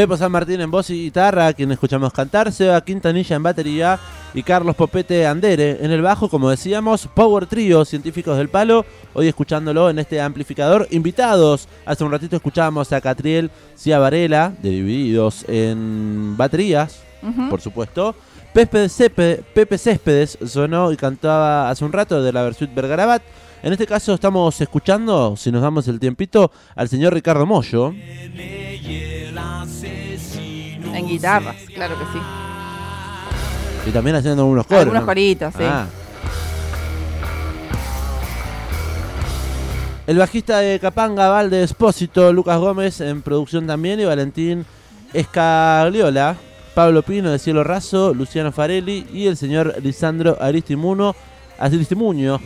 Pepo 0.00 0.16
San 0.16 0.32
Martín 0.32 0.62
en 0.62 0.70
voz 0.70 0.88
y 0.88 0.94
guitarra, 0.94 1.48
a 1.48 1.52
quien 1.52 1.70
escuchamos 1.72 2.10
cantar, 2.14 2.50
Seba 2.52 2.80
Quintanilla 2.82 3.36
en 3.36 3.42
batería 3.42 3.98
y 4.32 4.42
Carlos 4.42 4.74
Popete 4.74 5.26
Andere 5.26 5.76
en 5.84 5.90
el 5.90 6.00
bajo, 6.00 6.30
como 6.30 6.48
decíamos, 6.48 7.06
Power 7.08 7.44
Trio, 7.44 7.84
científicos 7.84 8.38
del 8.38 8.48
palo, 8.48 8.86
hoy 9.12 9.28
escuchándolo 9.28 9.90
en 9.90 9.98
este 9.98 10.18
amplificador. 10.22 10.88
Invitados, 10.90 11.68
hace 11.84 12.02
un 12.02 12.12
ratito 12.12 12.34
escuchábamos 12.34 12.90
a 12.94 13.02
Catriel 13.02 13.50
Ciavarela, 13.76 14.54
de 14.62 14.70
Divididos 14.70 15.44
en 15.48 16.34
baterías, 16.34 17.02
por 17.50 17.60
supuesto. 17.60 18.14
Pepe, 18.54 18.86
Cepe- 18.88 19.42
Pepe 19.52 19.76
Céspedes 19.76 20.38
sonó 20.46 20.92
y 20.92 20.96
cantaba 20.96 21.68
hace 21.68 21.84
un 21.84 21.92
rato 21.92 22.22
de 22.22 22.32
la 22.32 22.42
Versuit 22.42 22.74
Bergarabat. 22.74 23.20
En 23.62 23.72
este 23.72 23.86
caso 23.86 24.14
estamos 24.14 24.58
escuchando, 24.60 25.36
si 25.36 25.52
nos 25.52 25.60
damos 25.60 25.86
el 25.88 26.00
tiempito, 26.00 26.50
al 26.74 26.88
señor 26.88 27.12
Ricardo 27.12 27.44
Mollo. 27.44 27.92
En 30.92 31.06
guitarras, 31.06 31.56
claro 31.74 31.98
que 31.98 32.04
sí. 32.04 32.18
Y 33.86 33.90
también 33.90 34.16
haciendo 34.16 34.42
algunos 34.42 34.66
coros. 34.66 34.82
Algunos 34.82 35.02
¿no? 35.02 35.06
coritos, 35.06 35.54
sí. 35.54 35.62
Ah. 35.62 35.86
El 40.06 40.18
bajista 40.18 40.58
de 40.58 40.80
Capanga, 40.80 41.28
Valde 41.28 41.62
Espósito, 41.62 42.32
Lucas 42.32 42.58
Gómez 42.58 43.00
en 43.00 43.22
producción 43.22 43.66
también 43.66 44.00
y 44.00 44.04
Valentín 44.04 44.66
Escagliola 45.12 46.36
Pablo 46.74 47.02
Pino 47.02 47.30
de 47.30 47.38
Cielo 47.38 47.62
Raso, 47.64 48.14
Luciano 48.14 48.52
Farelli 48.52 49.06
y 49.12 49.26
el 49.26 49.36
señor 49.36 49.76
Lisandro 49.82 50.36
Aristimuno, 50.40 51.14
Aristimuño, 51.58 52.40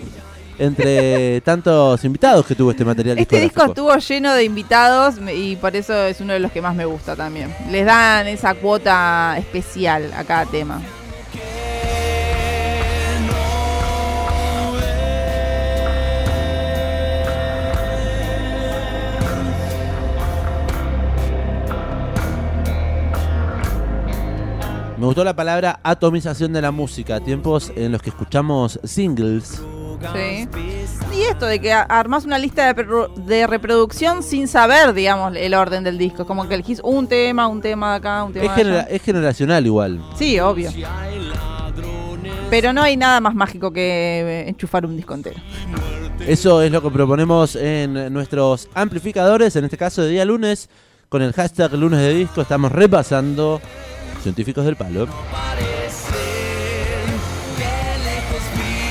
entre 0.59 1.40
tantos 1.45 2.05
invitados 2.05 2.47
que 2.47 2.55
tuvo 2.55 2.71
este 2.71 2.85
material 2.85 3.19
Este 3.19 3.40
disco 3.40 3.64
estuvo 3.64 3.97
lleno 3.97 4.33
de 4.35 4.45
invitados 4.45 5.17
y 5.35 5.57
por 5.57 5.75
eso 5.77 5.95
es 6.05 6.21
uno 6.21 6.33
de 6.33 6.40
los 6.40 6.53
que 6.53 6.62
más 6.62 6.75
me 6.75 6.85
gusta 6.85 7.17
también. 7.17 7.55
Les 7.71 7.87
dan 7.87 8.27
esa 8.27 8.55
cuota 8.55 9.37
especial 9.38 10.12
a 10.14 10.25
cada 10.25 10.47
tema. 10.47 10.81
Me 25.05 25.09
gustó 25.09 25.23
la 25.23 25.37
palabra 25.37 25.81
atomización 25.83 26.55
de 26.55 26.62
la 26.62 26.71
música, 26.71 27.21
tiempos 27.21 27.71
en 27.77 27.93
los 27.93 28.01
que 28.01 28.09
escuchamos 28.09 28.81
singles. 28.85 29.61
Sí. 30.12 30.49
Y 31.17 31.23
esto 31.23 31.47
de 31.47 31.61
que 31.61 31.73
a- 31.73 31.83
armás 31.83 32.25
una 32.25 32.38
lista 32.38 32.73
de, 32.73 33.47
reproducción 33.47 34.23
sin 34.23 34.49
saber, 34.49 34.93
digamos, 34.93 35.35
el 35.37 35.55
orden 35.55 35.85
del 35.85 35.97
disco. 35.99 36.27
Como 36.27 36.49
que 36.49 36.55
elegís 36.55 36.81
un 36.83 37.07
tema, 37.07 37.47
un 37.47 37.61
tema 37.61 37.93
de 37.93 37.97
acá, 37.97 38.25
un 38.25 38.33
tema 38.33 38.45
Es, 38.47 38.51
de 38.51 38.57
genera- 38.64 38.81
allá. 38.81 38.88
es 38.90 39.03
generacional 39.03 39.67
igual. 39.67 40.01
Sí, 40.19 40.38
obvio. 40.40 40.71
Pero 42.51 42.73
no 42.73 42.83
hay 42.83 42.97
nada 42.97 43.21
más 43.21 43.35
mágico 43.35 43.73
que 43.73 43.81
eh, 44.45 44.49
enchufar 44.49 44.87
un 44.87 44.97
disco 44.97 45.14
entero. 45.14 45.37
Eso 46.27 46.62
es 46.62 46.71
lo 46.71 46.81
que 46.83 46.90
proponemos 46.90 47.57
en 47.57 48.12
nuestros 48.12 48.69
amplificadores, 48.75 49.57
en 49.57 49.64
este 49.64 49.77
caso 49.77 50.03
de 50.03 50.11
día 50.11 50.25
lunes, 50.25 50.69
con 51.09 51.21
el 51.23 51.33
hashtag 51.33 51.73
lunes 51.75 52.01
de 52.01 52.14
disco, 52.14 52.40
estamos 52.43 52.73
repasando 52.73 53.61
científicos 54.23 54.64
del 54.64 54.77
palo. 54.77 55.07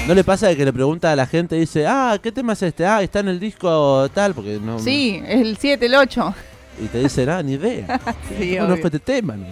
¿No 0.08 0.14
le 0.14 0.24
pasa 0.26 0.48
de 0.48 0.58
que 0.58 0.66
le 0.66 0.74
pregunta 0.74 1.14
a 1.14 1.16
la 1.16 1.26
gente, 1.26 1.56
dice, 1.56 1.88
ah, 1.88 2.20
¿qué 2.22 2.32
tema 2.32 2.54
es 2.54 2.62
este? 2.62 2.86
Ah, 2.86 3.02
está 3.02 3.20
en 3.20 3.30
el 3.30 3.40
disco 3.40 4.10
tal, 4.14 4.34
porque 4.34 4.60
no... 4.62 4.78
Sí, 4.78 5.22
es 5.26 5.40
el 5.40 5.56
7, 5.58 5.86
el 5.86 5.96
8. 5.96 6.36
Y 6.84 6.88
te 6.88 7.00
dicen, 7.00 7.30
ah, 7.30 7.42
ni 7.42 7.54
idea. 7.54 8.02
Sí, 8.38 8.56
no 8.58 8.66
conozco 8.66 8.88
este 8.88 9.00
tema. 9.00 9.38
no. 9.38 9.46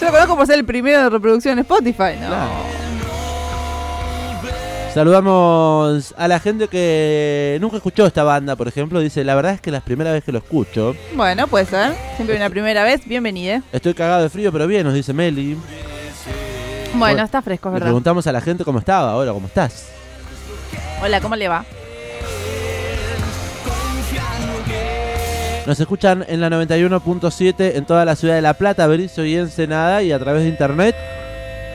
Yo 0.00 0.06
lo 0.06 0.12
conozco 0.12 0.36
por 0.36 0.46
ser 0.46 0.58
el 0.58 0.66
primero 0.66 1.04
de 1.04 1.08
reproducción 1.08 1.54
en 1.54 1.60
Spotify, 1.60 2.18
¿no? 2.20 2.26
Claro. 2.26 2.50
Saludamos 4.92 6.14
a 6.16 6.28
la 6.28 6.38
gente 6.40 6.68
que 6.68 7.58
nunca 7.60 7.76
escuchó 7.78 8.06
esta 8.06 8.22
banda, 8.22 8.54
por 8.56 8.68
ejemplo. 8.68 9.00
Dice, 9.00 9.24
la 9.24 9.34
verdad 9.34 9.54
es 9.54 9.60
que 9.60 9.70
la 9.70 9.80
primera 9.80 10.12
vez 10.12 10.22
que 10.22 10.30
lo 10.30 10.38
escucho. 10.38 10.94
Bueno, 11.16 11.48
puede 11.48 11.64
ser. 11.64 11.94
Siempre 12.16 12.36
una 12.36 12.50
primera 12.50 12.84
vez. 12.84 13.04
Bienvenida. 13.06 13.62
Estoy 13.72 13.94
cagado 13.94 14.22
de 14.22 14.28
frío, 14.28 14.52
pero 14.52 14.66
bien, 14.66 14.84
nos 14.84 14.94
dice 14.94 15.12
Meli. 15.12 15.56
Bueno, 16.98 17.22
está 17.22 17.42
fresco, 17.42 17.68
es 17.68 17.72
Le 17.72 17.74
verdad. 17.74 17.86
preguntamos 17.88 18.26
a 18.26 18.32
la 18.32 18.40
gente 18.40 18.64
cómo 18.64 18.78
estaba 18.78 19.12
ahora, 19.12 19.32
cómo 19.32 19.46
estás. 19.46 19.90
Hola, 21.02 21.20
¿cómo 21.20 21.36
le 21.36 21.48
va? 21.48 21.64
Nos 25.66 25.80
escuchan 25.80 26.24
en 26.28 26.40
la 26.40 26.50
91.7 26.50 27.76
en 27.76 27.86
toda 27.86 28.04
la 28.04 28.16
ciudad 28.16 28.34
de 28.34 28.42
La 28.42 28.54
Plata, 28.54 28.86
Berizo 28.86 29.24
y 29.24 29.34
Ensenada 29.34 30.02
y 30.02 30.12
a 30.12 30.18
través 30.18 30.42
de 30.42 30.50
internet 30.50 30.94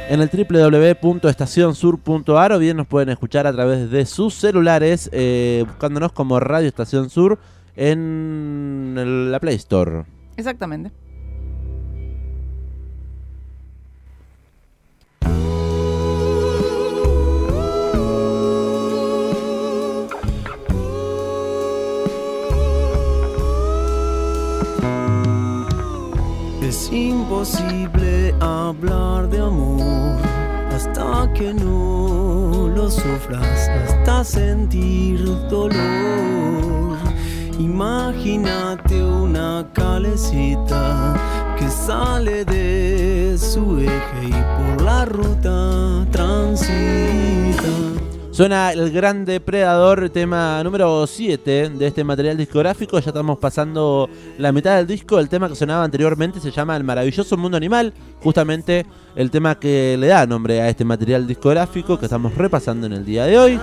en 0.10 0.22
el 0.22 0.30
www.estacionsur.ar 0.30 2.52
o 2.54 2.60
bien 2.60 2.78
nos 2.78 2.86
pueden 2.88 3.10
escuchar 3.10 3.48
a 3.48 3.54
través 3.54 3.90
de 3.90 4.06
sus 4.06 4.36
celulares 4.36 5.10
eh, 5.12 5.64
buscándonos 5.68 6.12
como 6.12 6.40
Radio 6.40 6.68
Estación 6.68 7.10
Sur 7.10 7.40
en 7.76 8.94
la 9.32 9.40
Play 9.40 9.56
Store. 9.56 10.06
Exactamente. 10.38 10.92
Es 26.70 26.92
imposible 26.92 28.32
hablar 28.40 29.28
de 29.28 29.40
amor 29.40 30.20
hasta 30.72 31.28
que 31.34 31.52
no 31.52 32.72
lo 32.76 32.92
sufras, 32.92 33.68
hasta 33.70 34.24
sentir 34.24 35.20
dolor. 35.50 36.96
Imagínate 37.58 39.04
una 39.04 39.68
calecita 39.74 41.16
que 41.58 41.68
sale 41.72 42.46
de 42.46 43.36
su 43.40 43.80
eje 43.80 44.28
y 44.28 44.32
por 44.32 44.84
la 44.84 45.06
ruta 45.06 46.06
transita. 46.12 47.99
Suena 48.40 48.72
el 48.72 48.90
gran 48.92 49.26
depredador, 49.26 50.10
tema 50.12 50.64
número 50.64 51.06
7 51.06 51.72
de 51.72 51.88
este 51.88 52.06
material 52.06 52.38
discográfico. 52.38 52.98
Ya 52.98 53.10
estamos 53.10 53.38
pasando 53.38 54.10
la 54.38 54.54
mitad 54.54 54.78
del 54.78 54.88
disco. 54.88 55.20
El 55.20 55.28
tema 55.28 55.50
que 55.50 55.56
sonaba 55.56 55.84
anteriormente 55.84 56.40
se 56.40 56.50
llama 56.50 56.78
El 56.78 56.86
maravilloso 56.86 57.36
mundo 57.36 57.58
animal. 57.58 57.94
Justamente 58.24 58.86
el 59.18 59.30
tema 59.30 59.60
que 59.60 59.98
le 60.00 60.08
da 60.08 60.26
nombre 60.26 60.62
a 60.62 60.70
este 60.70 60.86
material 60.86 61.28
discográfico 61.28 62.00
que 62.00 62.06
estamos 62.06 62.34
repasando 62.34 62.88
en 62.88 62.94
el 62.94 63.04
día 63.04 63.26
de 63.26 63.38
hoy. 63.38 63.60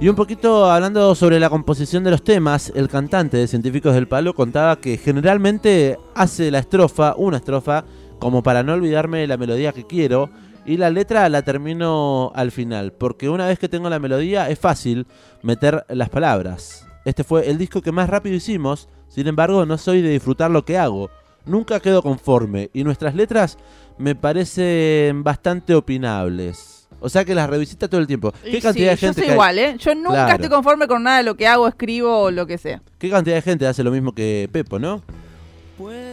Y 0.00 0.08
un 0.08 0.16
poquito 0.16 0.70
hablando 0.70 1.14
sobre 1.14 1.38
la 1.38 1.50
composición 1.50 2.02
de 2.02 2.12
los 2.12 2.24
temas, 2.24 2.72
el 2.74 2.88
cantante 2.88 3.36
de 3.36 3.46
Científicos 3.46 3.92
del 3.92 4.08
Palo 4.08 4.32
contaba 4.32 4.76
que 4.76 4.96
generalmente 4.96 5.98
hace 6.14 6.50
la 6.50 6.60
estrofa, 6.60 7.14
una 7.14 7.36
estrofa, 7.36 7.84
como 8.18 8.42
para 8.42 8.62
no 8.62 8.72
olvidarme 8.72 9.18
de 9.18 9.26
la 9.26 9.36
melodía 9.36 9.72
que 9.72 9.86
quiero, 9.86 10.30
y 10.64 10.76
la 10.76 10.90
letra 10.90 11.28
la 11.28 11.42
termino 11.42 12.32
al 12.34 12.50
final, 12.52 12.92
porque 12.92 13.28
una 13.28 13.46
vez 13.46 13.58
que 13.58 13.68
tengo 13.68 13.90
la 13.90 13.98
melodía 13.98 14.48
es 14.48 14.58
fácil 14.58 15.06
meter 15.42 15.84
las 15.88 16.08
palabras. 16.08 16.86
Este 17.04 17.24
fue 17.24 17.50
el 17.50 17.58
disco 17.58 17.82
que 17.82 17.92
más 17.92 18.08
rápido 18.08 18.36
hicimos, 18.36 18.88
sin 19.08 19.26
embargo 19.26 19.66
no 19.66 19.76
soy 19.78 20.02
de 20.02 20.10
disfrutar 20.10 20.50
lo 20.50 20.64
que 20.64 20.78
hago, 20.78 21.10
nunca 21.44 21.80
quedo 21.80 22.02
conforme, 22.02 22.70
y 22.72 22.84
nuestras 22.84 23.14
letras 23.14 23.58
me 23.98 24.14
parecen 24.14 25.24
bastante 25.24 25.74
opinables. 25.74 26.88
O 27.00 27.08
sea 27.08 27.24
que 27.24 27.34
las 27.34 27.50
revisita 27.50 27.88
todo 27.88 28.00
el 28.00 28.06
tiempo. 28.06 28.32
¿Qué 28.44 28.60
cantidad 28.60 28.72
sí, 28.72 28.80
de 28.82 28.96
gente 28.96 29.20
Yo 29.22 29.26
soy 29.26 29.32
igual, 29.32 29.58
¿eh? 29.58 29.76
Yo 29.76 29.92
nunca 29.96 30.10
Claro. 30.12 30.32
estoy 30.34 30.48
conforme 30.50 30.86
con 30.86 31.02
nada 31.02 31.16
de 31.16 31.24
lo 31.24 31.34
que 31.36 31.48
hago, 31.48 31.66
escribo 31.66 32.16
o 32.22 32.30
lo 32.30 32.46
que 32.46 32.58
sea. 32.58 32.80
¿Qué 32.98 33.10
cantidad 33.10 33.34
de 33.34 33.42
gente 33.42 33.66
hace 33.66 33.82
lo 33.82 33.90
mismo 33.90 34.12
que 34.14 34.48
Pepo, 34.52 34.78
no? 34.78 35.02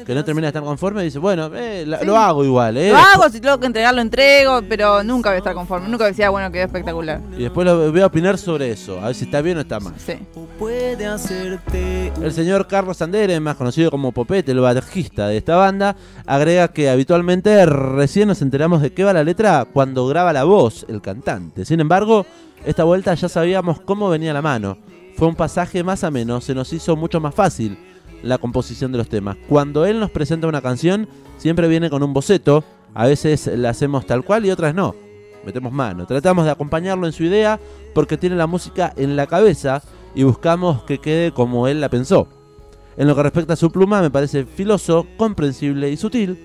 Que 0.05 0.15
no 0.15 0.23
termina 0.25 0.45
de 0.47 0.49
estar 0.49 0.63
conforme 0.63 1.03
dice, 1.03 1.19
bueno, 1.19 1.51
eh, 1.53 1.83
la- 1.85 1.99
Sí. 1.99 2.05
lo 2.05 2.17
hago 2.17 2.43
igual, 2.43 2.77
¿eh? 2.77 2.89
Lo 2.91 2.97
hago, 2.97 3.29
si 3.29 3.39
tengo 3.39 3.59
que 3.59 3.67
entregarlo, 3.67 4.01
entrego, 4.01 4.61
pero 4.67 5.03
nunca 5.03 5.29
voy 5.29 5.35
a 5.35 5.37
estar 5.39 5.53
conforme. 5.53 5.85
Nunca 5.87 6.03
voy 6.03 6.07
a 6.07 6.09
decir, 6.09 6.25
ah, 6.25 6.29
bueno, 6.29 6.51
quedó 6.51 6.63
espectacular. 6.65 7.21
Y 7.37 7.43
después 7.43 7.67
lo 7.67 7.91
voy 7.91 8.01
a 8.01 8.05
opinar 8.07 8.37
sobre 8.37 8.71
eso, 8.71 8.99
a 8.99 9.07
ver 9.07 9.15
si 9.15 9.25
está 9.25 9.41
bien 9.41 9.57
o 9.57 9.61
está 9.61 9.79
mal. 9.79 9.93
Sí. 9.97 10.13
O 10.35 10.45
puede 10.57 11.05
hacerte 11.05 12.11
El 12.21 12.31
señor 12.31 12.67
Carlos 12.67 13.01
Andere, 13.01 13.39
más 13.39 13.55
conocido 13.55 13.91
como 13.91 14.11
Popete, 14.11 14.51
el 14.51 14.59
bajista 14.59 15.27
de 15.27 15.37
esta 15.37 15.55
banda, 15.55 15.95
agrega 16.25 16.69
que 16.69 16.89
habitualmente 16.89 17.65
recién 17.65 18.27
nos 18.27 18.41
enteramos 18.41 18.81
de 18.81 18.91
qué 18.93 19.03
va 19.03 19.13
la 19.13 19.23
letra 19.23 19.65
cuando 19.71 20.07
graba 20.07 20.33
la 20.33 20.43
voz 20.45 20.85
el 20.89 21.01
cantante. 21.01 21.65
Sin 21.65 21.79
embargo, 21.79 22.25
esta 22.65 22.83
vuelta 22.83 23.13
ya 23.13 23.29
sabíamos 23.29 23.79
cómo 23.81 24.09
venía 24.09 24.33
la 24.33 24.41
mano. 24.41 24.77
Fue 25.15 25.27
un 25.27 25.35
pasaje 25.35 25.83
más 25.83 26.03
ameno, 26.03 26.39
se 26.41 26.55
nos 26.55 26.71
hizo 26.73 26.95
mucho 26.95 27.19
más 27.19 27.35
fácil 27.35 27.77
la 28.23 28.37
composición 28.37 28.91
de 28.91 28.97
los 28.97 29.09
temas. 29.09 29.37
Cuando 29.47 29.85
él 29.85 29.99
nos 29.99 30.11
presenta 30.11 30.47
una 30.47 30.61
canción, 30.61 31.07
siempre 31.37 31.67
viene 31.67 31.89
con 31.89 32.03
un 32.03 32.13
boceto, 32.13 32.63
a 32.93 33.07
veces 33.07 33.47
la 33.47 33.69
hacemos 33.69 34.05
tal 34.05 34.23
cual 34.23 34.45
y 34.45 34.51
otras 34.51 34.73
no. 34.73 34.95
Metemos 35.45 35.71
mano, 35.71 36.05
tratamos 36.05 36.45
de 36.45 36.51
acompañarlo 36.51 37.07
en 37.07 37.13
su 37.13 37.23
idea 37.23 37.59
porque 37.93 38.17
tiene 38.17 38.35
la 38.35 38.47
música 38.47 38.93
en 38.97 39.15
la 39.15 39.27
cabeza 39.27 39.81
y 40.13 40.23
buscamos 40.23 40.83
que 40.83 40.99
quede 40.99 41.31
como 41.31 41.67
él 41.67 41.79
la 41.81 41.89
pensó. 41.89 42.27
En 42.97 43.07
lo 43.07 43.15
que 43.15 43.23
respecta 43.23 43.53
a 43.53 43.55
su 43.55 43.71
pluma, 43.71 44.01
me 44.01 44.11
parece 44.11 44.45
filoso, 44.45 45.07
comprensible 45.17 45.89
y 45.89 45.95
sutil. 45.95 46.37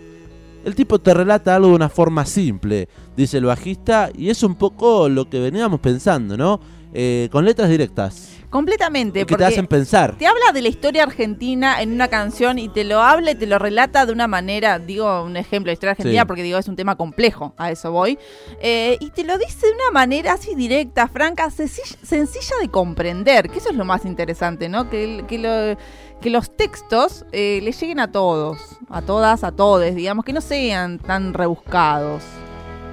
El 0.64 0.74
tipo 0.74 1.00
te 1.00 1.12
relata 1.12 1.56
algo 1.56 1.68
de 1.68 1.74
una 1.74 1.88
forma 1.88 2.24
simple, 2.24 2.88
dice 3.16 3.38
el 3.38 3.44
bajista, 3.44 4.10
y 4.16 4.30
es 4.30 4.42
un 4.42 4.54
poco 4.54 5.08
lo 5.08 5.28
que 5.28 5.40
veníamos 5.40 5.80
pensando, 5.80 6.36
¿no? 6.36 6.60
Eh, 6.94 7.28
con 7.32 7.44
letras 7.44 7.68
directas, 7.68 8.33
Completamente. 8.54 9.18
que 9.18 9.24
te 9.26 9.32
porque 9.32 9.44
hacen 9.46 9.66
pensar. 9.66 10.16
te 10.16 10.28
habla 10.28 10.52
de 10.52 10.62
la 10.62 10.68
historia 10.68 11.02
argentina 11.02 11.82
en 11.82 11.92
una 11.92 12.06
canción 12.06 12.56
y 12.60 12.68
te 12.68 12.84
lo 12.84 13.02
habla 13.02 13.32
y 13.32 13.34
te 13.34 13.46
lo 13.48 13.58
relata 13.58 14.06
de 14.06 14.12
una 14.12 14.28
manera, 14.28 14.78
digo 14.78 15.24
un 15.24 15.36
ejemplo 15.36 15.70
de 15.70 15.72
historia 15.72 15.90
argentina 15.90 16.22
Sí. 16.22 16.26
porque 16.28 16.44
digo 16.44 16.56
es 16.56 16.68
un 16.68 16.76
tema 16.76 16.94
complejo, 16.94 17.52
a 17.56 17.72
eso 17.72 17.90
voy, 17.90 18.16
eh, 18.60 18.96
y 19.00 19.10
te 19.10 19.24
lo 19.24 19.36
dice 19.38 19.66
de 19.66 19.72
una 19.72 19.90
manera 19.92 20.34
así 20.34 20.54
directa, 20.54 21.08
franca, 21.08 21.50
sencilla, 21.50 21.98
sencilla 22.04 22.54
de 22.60 22.68
comprender, 22.68 23.50
que 23.50 23.58
eso 23.58 23.70
es 23.70 23.76
lo 23.76 23.84
más 23.84 24.04
interesante, 24.04 24.68
¿no? 24.68 24.88
Que, 24.88 25.02
el- 25.02 25.26
que, 25.26 25.38
lo- 25.38 25.76
que 26.20 26.30
los 26.30 26.56
textos 26.56 27.24
eh, 27.32 27.58
le 27.60 27.72
lleguen 27.72 27.98
a 27.98 28.12
todos, 28.12 28.60
a 28.88 29.02
todas, 29.02 29.42
a 29.42 29.50
todes, 29.50 29.96
digamos, 29.96 30.24
que 30.24 30.32
no 30.32 30.40
sean 30.40 31.00
tan 31.00 31.34
rebuscados. 31.34 32.22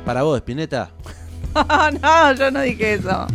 Para 0.05 0.23
vos, 0.23 0.37
Spinetta. 0.37 0.89
no, 2.01 2.33
yo 2.33 2.49
no 2.49 2.61
dije 2.61 2.95
eso. 2.95 3.27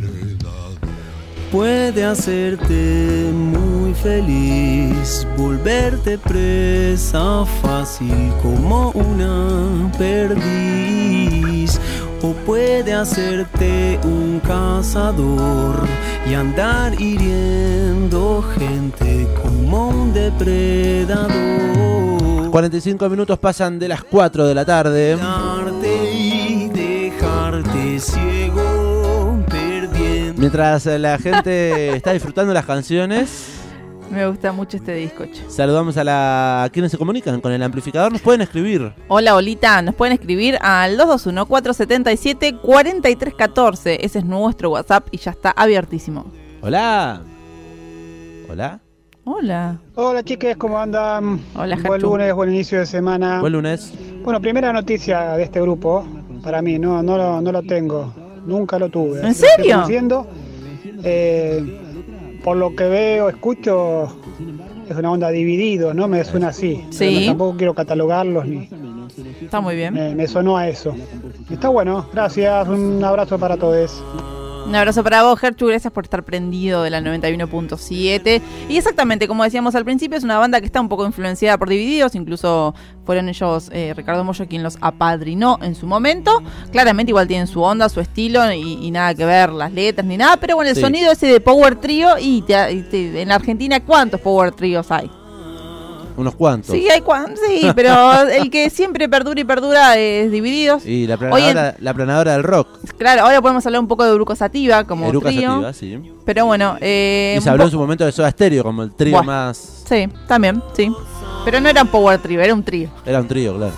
Puede 1.57 2.05
hacerte 2.05 3.31
muy 3.33 3.89
infeliz, 3.89 5.27
volverte 5.39 6.19
presa 6.19 7.47
fácil 7.63 8.31
como 8.43 8.91
una 8.91 9.91
perdiz. 9.97 11.81
O 12.21 12.35
puede 12.45 12.93
hacerte 12.93 13.99
un 14.05 14.39
cazador 14.41 15.87
y 16.29 16.35
andar 16.35 17.01
hiriendo 17.01 18.45
gente 18.59 19.27
como 19.43 19.89
un 19.89 20.13
depredador. 20.13 21.31
45 22.51 23.09
minutos 23.09 23.39
pasan 23.39 23.79
de 23.79 23.89
las 23.89 24.05
4 24.05 24.47
de 24.47 24.55
la 24.55 24.67
tarde. 24.67 25.17
Darte 25.17 26.13
y 26.13 26.69
dejarte 26.69 27.99
ciego. 27.99 28.66
Mientras 30.37 30.87
eh, 30.87 30.99
la 30.99 31.19
gente 31.19 31.97
está 31.97 32.13
disfrutando 32.13 32.53
las 32.53 32.67
canciones, 32.67 33.55
Me 34.11 34.27
gusta 34.27 34.53
mucho 34.53 34.77
este 34.77 34.95
disco, 34.95 35.25
che. 35.25 35.49
saludamos 35.49 35.97
a, 35.97 36.05
la, 36.05 36.65
a 36.65 36.69
quienes 36.71 36.93
se 36.93 36.99
comunican 36.99 37.41
con 37.41 37.53
el 37.53 37.63
amplificador. 37.63 38.13
Nos 38.13 38.21
pueden 38.21 38.43
escribir. 38.43 38.93
Hola, 39.09 39.35
Olita. 39.35 39.81
Nos 39.83 39.95
pueden 39.95 40.13
escribir 40.13 40.59
al 40.61 40.99
221-477-4314. 40.99 43.97
Ese 44.01 44.19
es 44.19 44.25
nuestro 44.25 44.71
WhatsApp 44.71 45.09
y 45.11 45.17
ya 45.19 45.31
está 45.31 45.51
abiertísimo. 45.53 46.27
Hola. 46.61 47.23
Hola. 48.51 48.81
Hola. 49.25 49.79
Hola 49.97 50.23
chiques, 50.23 50.57
¿cómo 50.57 50.79
andan? 50.79 51.41
Hola, 51.57 51.77
Buen 51.85 52.01
Hachu. 52.01 52.11
lunes, 52.11 52.33
buen 52.35 52.53
inicio 52.53 52.79
de 52.79 52.87
semana. 52.87 53.41
Buen 53.41 53.55
lunes. 53.55 53.93
Bueno, 54.23 54.41
primera 54.41 54.73
noticia 54.73 55.33
de 55.33 55.43
este 55.43 55.61
grupo, 55.61 56.07
para 56.45 56.63
mí, 56.63 56.79
no, 56.79 57.03
no, 57.03 57.17
lo, 57.19 57.41
no 57.41 57.51
lo 57.51 57.63
tengo, 57.63 58.15
nunca 58.47 58.79
lo 58.79 58.89
tuve. 58.89 59.21
¿En 59.27 59.35
serio? 59.35 59.75
conociendo. 59.77 60.27
Eh, 61.05 61.81
por 62.43 62.57
lo 62.57 62.75
que 62.77 62.85
veo, 62.85 63.29
escucho, 63.29 64.05
es 64.89 64.97
una 64.97 65.11
onda 65.11 65.31
dividido, 65.31 65.93
¿no? 65.95 66.07
Me 66.09 66.25
suena 66.25 66.49
así. 66.49 66.85
Sí. 66.91 67.21
No- 67.21 67.27
tampoco 67.33 67.57
quiero 67.57 67.75
catalogarlos 67.75 68.47
ni. 68.47 68.69
Está 69.43 69.61
muy 69.61 69.75
bien. 69.77 69.95
Me, 69.95 70.15
me 70.15 70.27
sonó 70.29 70.57
a 70.57 70.69
eso. 70.69 70.95
Está 71.51 71.69
bueno, 71.69 72.07
gracias, 72.13 72.69
un 72.69 73.03
abrazo 73.03 73.39
para 73.39 73.57
todos. 73.57 74.03
Un 74.67 74.75
abrazo 74.75 75.05
para 75.05 75.23
vos, 75.23 75.39
Gertrude. 75.39 75.73
Gracias 75.75 75.93
por 75.93 76.05
estar 76.05 76.25
prendido 76.25 76.83
de 76.83 76.91
la 76.91 77.01
91.7. 77.01 78.43
Y 78.69 78.77
exactamente, 78.77 79.29
como 79.29 79.45
decíamos 79.45 79.75
al 79.77 79.85
principio, 79.85 80.19
es 80.19 80.25
una 80.25 80.39
banda 80.39 80.59
que 80.61 80.67
está 80.67 80.81
un 80.81 80.89
poco 80.89 81.07
influenciada 81.07 81.57
por 81.57 81.69
Divididos. 81.69 82.15
Incluso 82.17 82.75
fueron 83.05 83.29
ellos, 83.29 83.71
eh, 83.73 83.95
Ricardo 83.97 84.25
Mollo, 84.25 84.47
quien 84.49 84.63
los 84.65 84.77
apadrinó 84.81 85.59
en 85.63 85.75
su 85.77 85.87
momento. 85.87 86.43
Claramente, 86.73 87.11
igual 87.11 87.29
tienen 87.29 87.47
su 87.47 87.63
onda, 87.63 87.89
su 87.89 88.01
estilo 88.01 88.53
y, 88.53 88.85
y 88.85 88.91
nada 88.91 89.15
que 89.15 89.25
ver 89.25 89.51
las 89.51 89.73
letras 89.73 90.05
ni 90.07 90.17
nada. 90.17 90.37
Pero 90.37 90.57
bueno, 90.57 90.69
el 90.71 90.75
Sí. 90.77 90.83
sonido 90.83 91.13
ese 91.13 91.27
de 91.29 91.41
Power 91.41 91.77
Trio. 91.77 92.17
Y, 92.21 92.43
te- 92.43 92.73
y 92.73 92.83
te- 92.83 93.23
en 93.23 93.29
la 93.29 93.37
Argentina, 93.37 93.79
¿cuántos 93.81 94.21
Power 94.21 94.51
Trios 94.53 94.91
hay? 94.91 95.09
Unos 96.17 96.35
cuantos. 96.35 96.75
Sí, 96.75 96.89
hay 96.91 97.01
cuan- 97.03 97.35
sí, 97.37 97.67
pero 97.75 98.23
el 98.29 98.51
que 98.51 98.71
siempre 98.71 99.09
perdura 99.09 99.41
y 99.41 99.45
perdura 99.45 99.97
es 99.99 100.31
Divididos. 100.31 100.87
Y 100.87 101.07
la 101.07 101.15
en- 101.15 101.19
planadora, 101.21 101.75
la 101.79 101.95
planadora 101.95 102.33
del 102.33 102.43
rock. 102.43 102.69
Claro, 102.97 103.23
ahora 103.23 103.41
podemos 103.43 103.65
hablar 103.67 103.81
un 103.81 103.89
poco 103.89 104.05
de 104.05 104.15
Bruco 104.15 104.35
Sativa 104.35 104.85
como 104.85 105.09
Eruca 105.09 105.29
trío. 105.29 105.51
Sativa, 105.51 105.73
sí. 105.73 106.13
Pero 106.25 106.47
bueno, 106.47 106.77
eh, 106.81 107.35
y 107.39 107.41
se 107.41 107.49
un 107.49 107.53
habló 107.53 107.65
en 107.65 107.71
su 107.71 107.79
momento 107.79 108.05
de 108.05 108.13
Soda 108.13 108.31
Stereo 108.31 108.63
como 108.65 108.83
el 108.83 108.95
trío 108.95 109.23
más. 109.23 109.85
Sí, 109.89 110.09
también, 110.27 110.63
sí. 110.75 110.91
Pero 111.45 111.61
no 111.61 111.69
era 111.69 111.83
un 111.83 111.89
power 111.89 112.19
trio, 112.19 112.41
era 112.41 112.53
un 112.55 112.63
trío. 112.65 112.89
Era 113.05 113.21
un 113.21 113.29
trío, 113.29 113.55
claro. 113.57 113.75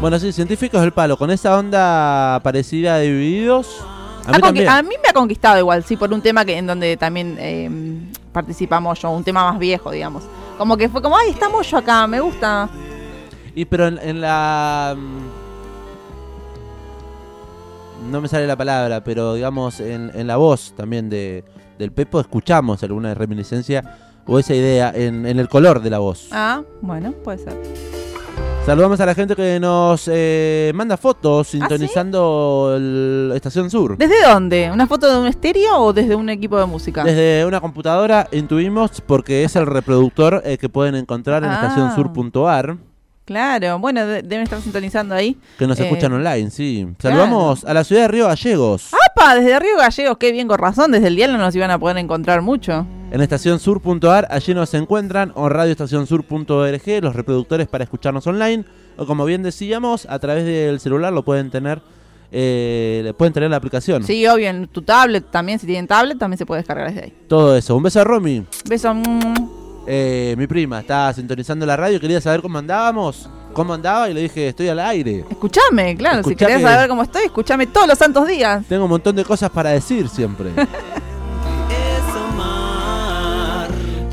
Bueno, 0.00 0.18
sí, 0.20 0.32
científicos 0.32 0.80
del 0.80 0.92
palo, 0.92 1.16
con 1.16 1.30
esa 1.30 1.58
onda 1.58 2.40
parecida 2.44 2.94
a 2.94 2.98
Divididos. 3.00 3.84
A 4.26 4.38
mí 4.52 4.64
a 4.66 4.82
mí 4.82 4.94
me 5.02 5.08
ha 5.08 5.12
conquistado 5.12 5.58
igual, 5.58 5.82
sí, 5.84 5.96
por 5.96 6.12
un 6.12 6.20
tema 6.20 6.44
que 6.44 6.56
en 6.56 6.66
donde 6.66 6.96
también 6.96 7.36
eh, 7.40 7.68
participamos 8.32 9.00
yo, 9.00 9.10
un 9.10 9.24
tema 9.24 9.50
más 9.50 9.58
viejo, 9.58 9.90
digamos. 9.90 10.22
Como 10.58 10.76
que 10.76 10.88
fue 10.88 11.00
como, 11.00 11.16
ay, 11.16 11.30
estamos 11.30 11.70
yo 11.70 11.78
acá, 11.78 12.06
me 12.06 12.20
gusta. 12.20 12.68
Y 13.54 13.64
pero 13.64 13.86
en, 13.86 13.98
en 13.98 14.20
la. 14.20 14.94
mm, 14.96 15.18
No 18.10 18.20
me 18.20 18.28
sale 18.28 18.46
la 18.46 18.56
palabra, 18.56 19.02
pero 19.02 19.34
digamos 19.34 19.80
en, 19.80 20.10
en 20.14 20.26
la 20.26 20.36
voz 20.36 20.72
también 20.76 21.08
de, 21.10 21.44
del 21.78 21.92
Pepo 21.92 22.20
escuchamos 22.20 22.82
alguna 22.82 23.14
reminiscencia 23.14 23.98
o 24.26 24.38
esa 24.38 24.54
idea 24.54 24.92
en, 24.94 25.26
en 25.26 25.38
el 25.38 25.48
color 25.48 25.80
de 25.80 25.90
la 25.90 25.98
voz. 25.98 26.28
Ah, 26.32 26.62
bueno, 26.80 27.12
puede 27.24 27.38
ser. 27.38 27.56
Saludamos 28.68 29.00
a 29.00 29.06
la 29.06 29.14
gente 29.14 29.34
que 29.34 29.58
nos 29.58 30.10
eh, 30.12 30.72
manda 30.74 30.98
fotos 30.98 31.48
sintonizando 31.48 32.74
el 32.76 33.32
Estación 33.34 33.70
Sur. 33.70 33.96
¿Desde 33.96 34.22
dónde? 34.22 34.70
¿Una 34.70 34.86
foto 34.86 35.10
de 35.10 35.18
un 35.18 35.26
estéreo 35.26 35.74
o 35.78 35.94
desde 35.94 36.14
un 36.14 36.28
equipo 36.28 36.58
de 36.58 36.66
música? 36.66 37.02
Desde 37.02 37.46
una 37.46 37.62
computadora 37.62 38.28
intuimos 38.30 39.00
porque 39.00 39.42
es 39.44 39.56
el 39.56 39.64
reproductor 39.64 40.42
eh, 40.44 40.58
que 40.58 40.68
pueden 40.68 40.96
encontrar 40.96 41.44
en 41.44 41.50
Ah. 41.50 41.54
estacionsur.ar, 41.62 42.76
Claro, 43.24 43.78
bueno, 43.78 44.06
de- 44.06 44.20
deben 44.22 44.42
estar 44.42 44.60
sintonizando 44.60 45.14
ahí. 45.14 45.38
que 45.58 45.66
nos 45.66 45.80
Eh, 45.80 45.84
escuchan 45.84 46.12
online, 46.12 46.50
sí. 46.50 46.86
Saludamos 46.98 47.64
a 47.64 47.72
la 47.72 47.84
ciudad 47.84 48.02
de 48.02 48.08
Río 48.08 48.26
Gallegos. 48.26 48.90
¡Apa! 49.16 49.34
Desde 49.36 49.58
Río 49.60 49.78
Gallegos, 49.78 50.18
qué 50.18 50.30
bien 50.30 50.46
con 50.46 50.58
razón, 50.58 50.92
desde 50.92 51.06
el 51.06 51.16
día 51.16 51.26
no 51.28 51.38
nos 51.38 51.54
iban 51.56 51.70
a 51.70 51.78
poder 51.78 51.96
encontrar 51.96 52.42
mucho. 52.42 52.86
En 53.10 53.22
estacionsur.ar, 53.22 54.28
allí 54.30 54.52
nos 54.52 54.74
encuentran, 54.74 55.32
o 55.34 55.48
radioestacionsur.org, 55.48 57.02
los 57.02 57.16
reproductores 57.16 57.66
para 57.66 57.84
escucharnos 57.84 58.26
online, 58.26 58.66
o 58.98 59.06
como 59.06 59.24
bien 59.24 59.42
decíamos, 59.42 60.06
a 60.10 60.18
través 60.18 60.44
del 60.44 60.78
celular 60.78 61.10
lo 61.12 61.24
pueden 61.24 61.50
tener, 61.50 61.80
eh, 62.30 63.14
pueden 63.16 63.32
tener 63.32 63.48
la 63.48 63.56
aplicación. 63.56 64.04
Sí, 64.04 64.26
obvio, 64.26 64.50
en 64.50 64.68
tu 64.68 64.82
tablet 64.82 65.30
también, 65.30 65.58
si 65.58 65.64
tienen 65.66 65.86
tablet, 65.86 66.18
también 66.18 66.36
se 66.36 66.44
puede 66.44 66.60
descargar 66.60 66.88
desde 66.88 67.04
ahí. 67.04 67.14
Todo 67.28 67.56
eso. 67.56 67.74
Un 67.76 67.82
beso 67.82 67.98
a 68.00 68.04
Romy, 68.04 68.44
Beso. 68.66 68.92
mm. 68.92 69.50
eh, 69.86 70.34
mi 70.36 70.46
prima, 70.46 70.80
está 70.80 71.10
sintonizando 71.14 71.64
la 71.64 71.78
radio, 71.78 71.98
quería 71.98 72.20
saber 72.20 72.42
cómo 72.42 72.58
andábamos, 72.58 73.26
cómo 73.54 73.72
andaba, 73.72 74.10
y 74.10 74.14
le 74.14 74.20
dije, 74.20 74.48
estoy 74.48 74.68
al 74.68 74.80
aire. 74.80 75.24
Escuchame, 75.30 75.96
claro, 75.96 76.22
si 76.24 76.36
querés 76.36 76.60
saber 76.60 76.90
cómo 76.90 77.02
estoy, 77.02 77.24
escuchame 77.24 77.66
todos 77.68 77.88
los 77.88 77.96
santos 77.96 78.28
días. 78.28 78.66
Tengo 78.68 78.84
un 78.84 78.90
montón 78.90 79.16
de 79.16 79.24
cosas 79.24 79.48
para 79.48 79.70
decir 79.70 80.10
siempre. 80.10 80.50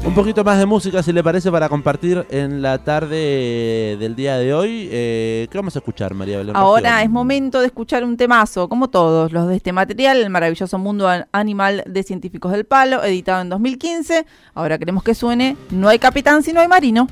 Un 0.05 0.13
poquito 0.13 0.43
más 0.43 0.59
de 0.59 0.65
música, 0.67 1.01
si 1.01 1.11
le 1.11 1.23
parece, 1.23 1.51
para 1.51 1.67
compartir 1.67 2.25
en 2.29 2.61
la 2.61 2.77
tarde 2.77 3.97
del 3.99 4.15
día 4.15 4.37
de 4.37 4.53
hoy. 4.53 4.87
Eh, 4.91 5.47
¿Qué 5.51 5.57
vamos 5.57 5.75
a 5.75 5.79
escuchar, 5.79 6.13
María 6.13 6.37
Belén? 6.37 6.55
Ahora 6.55 7.01
es 7.01 7.09
momento 7.09 7.59
de 7.59 7.65
escuchar 7.65 8.03
un 8.03 8.15
temazo, 8.15 8.69
como 8.69 8.87
todos 8.89 9.31
los 9.33 9.47
de 9.47 9.55
este 9.55 9.73
material, 9.73 10.17
El 10.21 10.29
maravilloso 10.29 10.77
mundo 10.77 11.07
an- 11.09 11.25
animal 11.31 11.83
de 11.87 12.03
científicos 12.03 12.51
del 12.51 12.65
palo, 12.65 13.03
editado 13.03 13.41
en 13.41 13.49
2015. 13.49 14.25
Ahora 14.53 14.77
queremos 14.77 15.03
que 15.03 15.15
suene 15.15 15.57
No 15.71 15.89
hay 15.89 15.97
capitán 15.97 16.43
si 16.43 16.53
no 16.53 16.61
hay 16.61 16.67
marino. 16.67 17.07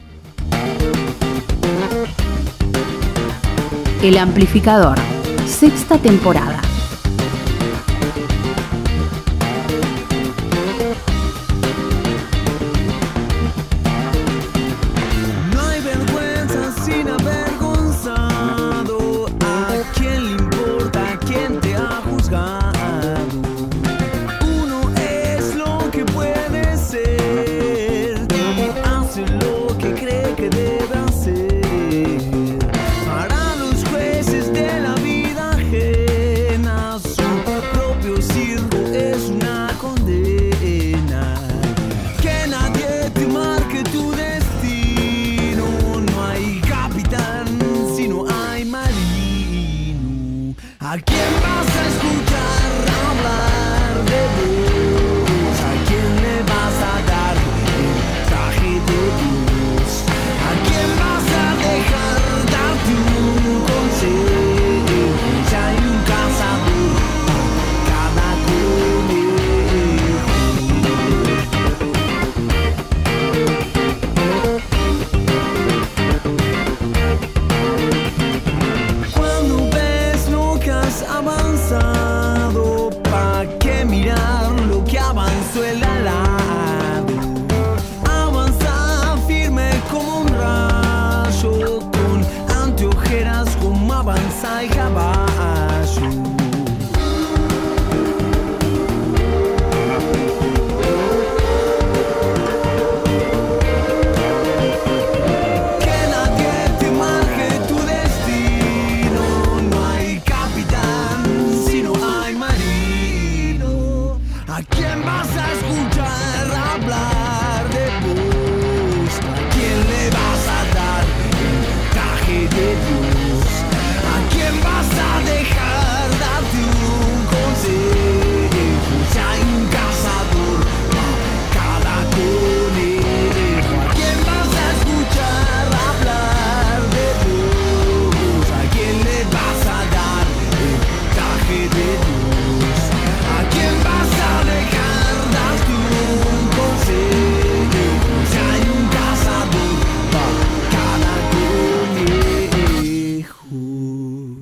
El 4.03 4.17
amplificador. 4.17 4.97
Sexta 5.47 5.97
temporada. 5.97 6.61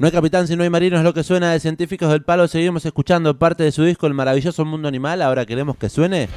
No 0.02 0.08
hay 0.08 0.12
capitán 0.12 0.48
si 0.48 0.56
no 0.56 0.64
hay 0.64 0.70
marino, 0.72 0.98
es 0.98 1.04
lo 1.04 1.14
que 1.14 1.24
suena 1.24 1.52
de 1.52 1.60
Científicos 1.60 2.10
del 2.10 2.24
Palo. 2.24 2.48
Seguimos 2.48 2.84
escuchando 2.88 3.38
parte 3.38 3.64
de 3.64 3.72
su 3.72 3.84
disco 3.84 4.08
El 4.08 4.16
maravilloso 4.16 4.66
mundo 4.66 4.88
animal. 4.88 5.22
Ahora 5.22 5.46
queremos 5.46 5.78
que 5.78 5.90
suene 5.90 6.28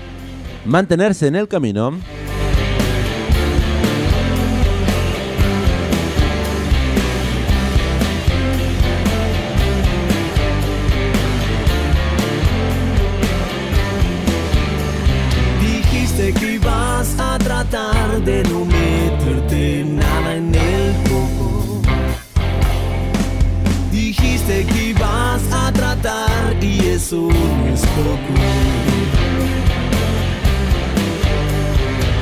Mantenerse 0.66 1.28
en 1.28 1.36
el 1.36 1.48
camino. 1.48 1.94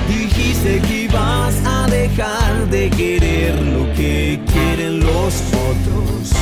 Dijiste 0.08 0.80
que 0.86 1.02
ibas 1.04 1.54
a 1.64 1.86
dejar 1.88 2.68
de 2.70 2.88
querer 2.90 3.54
lo 3.62 3.92
que 3.94 4.40
quieren 4.52 5.00
los 5.00 5.34
otros. 5.70 6.32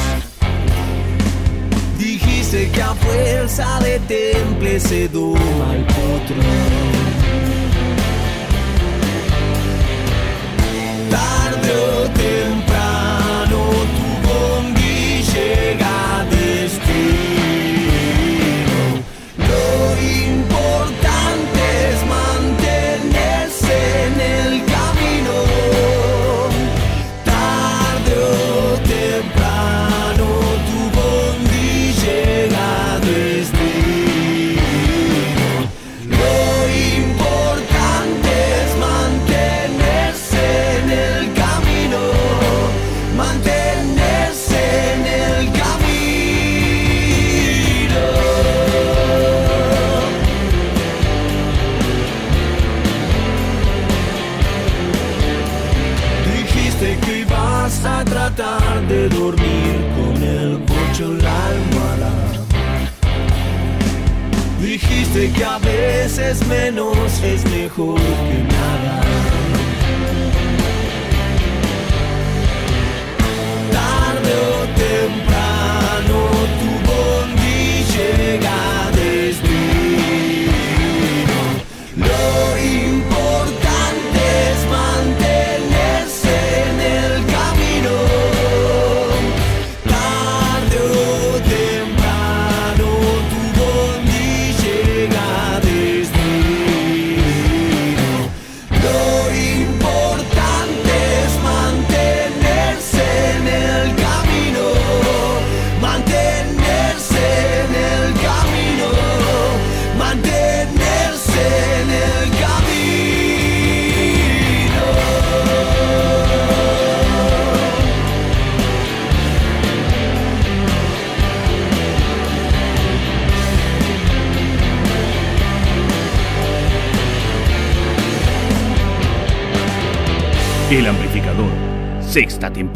Dijiste 1.98 2.70
que 2.70 2.82
a 2.82 2.94
fuerza 2.94 3.80
de 3.80 3.98
temple 4.00 4.80
se 4.80 5.08
doma 5.08 5.74
el 5.74 5.84
potro. 5.84 6.42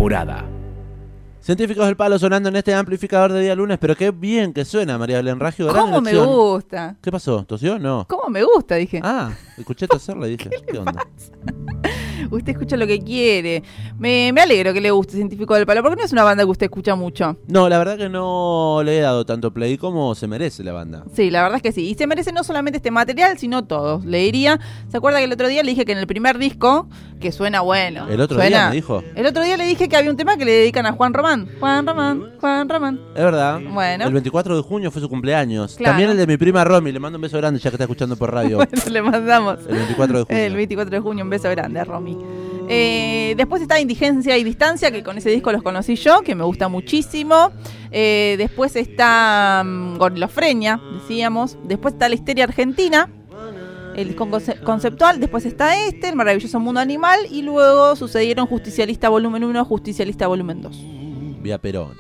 Temporada. 0.04 0.44
Científicos 1.40 1.86
del 1.86 1.96
Palo 1.96 2.18
sonando 2.18 2.50
en 2.50 2.56
este 2.56 2.74
amplificador 2.74 3.32
de 3.32 3.40
día 3.40 3.54
lunes. 3.54 3.78
Pero 3.78 3.96
qué 3.96 4.10
bien 4.10 4.52
que 4.52 4.64
suena, 4.64 4.98
María 4.98 5.16
Belén 5.16 5.40
Raggio. 5.40 5.68
¿Cómo 5.68 6.00
me 6.00 6.14
gusta? 6.14 6.96
¿Qué 7.00 7.10
pasó? 7.10 7.44
¿Tosió? 7.44 7.78
No. 7.78 8.06
¿Cómo 8.08 8.28
me 8.28 8.42
gusta? 8.44 8.74
Dije. 8.76 9.00
Ah, 9.02 9.32
escuché 9.56 9.86
toserla 9.86 10.26
y 10.28 10.36
dije, 10.36 10.50
¿qué 10.70 10.78
onda? 10.78 11.06
Usted 12.30 12.52
escucha 12.52 12.76
lo 12.76 12.86
que 12.86 13.00
quiere. 13.00 13.62
Me, 13.98 14.32
me 14.32 14.40
alegro 14.40 14.72
que 14.72 14.80
le 14.80 14.90
guste 14.90 15.14
Científico 15.16 15.54
del 15.54 15.66
Palo, 15.66 15.82
porque 15.82 15.96
no 15.96 16.04
es 16.04 16.12
una 16.12 16.24
banda 16.24 16.44
que 16.44 16.50
usted 16.50 16.66
escucha 16.66 16.94
mucho. 16.94 17.36
No, 17.48 17.68
la 17.68 17.78
verdad 17.78 17.96
que 17.96 18.08
no 18.08 18.82
le 18.84 18.98
he 18.98 19.00
dado 19.00 19.24
tanto 19.24 19.52
play 19.52 19.76
como 19.78 20.14
se 20.14 20.26
merece 20.26 20.64
la 20.64 20.72
banda. 20.72 21.04
Sí, 21.14 21.30
la 21.30 21.42
verdad 21.42 21.56
es 21.56 21.62
que 21.62 21.72
sí. 21.72 21.88
Y 21.88 21.94
se 21.94 22.06
merece 22.06 22.32
no 22.32 22.44
solamente 22.44 22.78
este 22.78 22.90
material, 22.90 23.38
sino 23.38 23.64
todos. 23.64 24.04
Le 24.04 24.18
diría, 24.18 24.58
¿se 24.90 24.96
acuerda 24.96 25.18
que 25.18 25.24
el 25.24 25.32
otro 25.32 25.48
día 25.48 25.62
le 25.62 25.70
dije 25.70 25.84
que 25.84 25.92
en 25.92 25.98
el 25.98 26.06
primer 26.06 26.38
disco, 26.38 26.88
que 27.20 27.32
suena 27.32 27.60
bueno? 27.60 28.06
El 28.08 28.20
otro 28.20 28.36
suena- 28.36 28.48
día 28.58 28.68
me 28.70 28.74
dijo. 28.76 29.02
El 29.14 29.26
otro 29.26 29.42
día 29.42 29.56
le 29.56 29.64
dije 29.66 29.88
que 29.88 29.96
había 29.96 30.10
un 30.10 30.16
tema 30.16 30.36
que 30.36 30.44
le 30.44 30.52
dedican 30.52 30.86
a 30.86 30.92
Juan 30.92 31.14
Román. 31.14 31.48
Juan 31.60 31.86
Román, 31.86 32.32
Juan 32.40 32.68
Román. 32.68 33.00
Es 33.14 33.22
verdad. 33.24 33.60
Bueno. 33.72 34.04
El 34.06 34.12
24 34.12 34.56
de 34.56 34.62
junio 34.62 34.90
fue 34.90 35.00
su 35.00 35.08
cumpleaños. 35.08 35.76
Claro. 35.76 35.92
También 35.92 36.10
el 36.10 36.16
de 36.16 36.26
mi 36.26 36.36
prima 36.36 36.64
Romy. 36.64 36.92
Le 36.92 37.00
mando 37.00 37.16
un 37.18 37.22
beso 37.22 37.36
grande 37.38 37.60
ya 37.60 37.70
que 37.70 37.76
está 37.76 37.84
escuchando 37.84 38.16
por 38.16 38.32
radio. 38.32 38.58
Bueno, 38.64 38.82
le 38.90 39.02
mandamos. 39.02 39.58
El 39.68 39.74
24 39.76 40.18
de 40.18 40.24
junio. 40.24 40.42
El 40.44 40.54
24 40.54 40.90
de 40.96 41.00
junio, 41.00 41.24
un 41.24 41.30
beso 41.30 41.50
grande 41.50 41.80
a 41.80 41.84
Romy. 41.84 42.03
Eh, 42.68 43.34
después 43.36 43.60
está 43.62 43.80
Indigencia 43.80 44.36
y 44.38 44.44
Distancia, 44.44 44.90
que 44.90 45.02
con 45.02 45.16
ese 45.18 45.30
disco 45.30 45.52
los 45.52 45.62
conocí 45.62 45.96
yo, 45.96 46.20
que 46.22 46.34
me 46.34 46.44
gusta 46.44 46.68
muchísimo. 46.68 47.50
Eh, 47.90 48.36
después 48.38 48.74
está 48.76 49.62
mm, 49.64 49.96
Gorilofrenia, 49.98 50.80
decíamos. 51.00 51.56
Después 51.64 51.94
está 51.94 52.08
La 52.08 52.14
Histeria 52.14 52.44
Argentina, 52.44 53.10
el 53.96 54.08
disco 54.08 54.26
conce- 54.26 54.58
conceptual. 54.62 55.20
Después 55.20 55.44
está 55.46 55.76
este, 55.86 56.08
El 56.08 56.16
Maravilloso 56.16 56.58
Mundo 56.58 56.80
Animal. 56.80 57.20
Y 57.30 57.42
luego 57.42 57.94
sucedieron 57.96 58.46
Justicialista 58.46 59.08
Volumen 59.10 59.44
1, 59.44 59.64
Justicialista 59.64 60.26
Volumen 60.26 60.62
2. 60.62 60.76
Vía 61.42 61.58
Perón. 61.58 61.92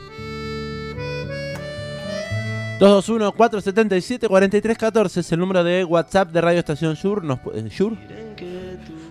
221-477-4314 2.80 5.18
es 5.18 5.30
el 5.32 5.38
número 5.38 5.62
de 5.62 5.84
WhatsApp 5.84 6.32
de 6.32 6.40
Radio 6.40 6.58
Estación 6.58 6.96
Sur. 6.96 7.22
Nos, 7.22 7.38
eh, 7.54 7.70
¿Sur? 7.70 7.96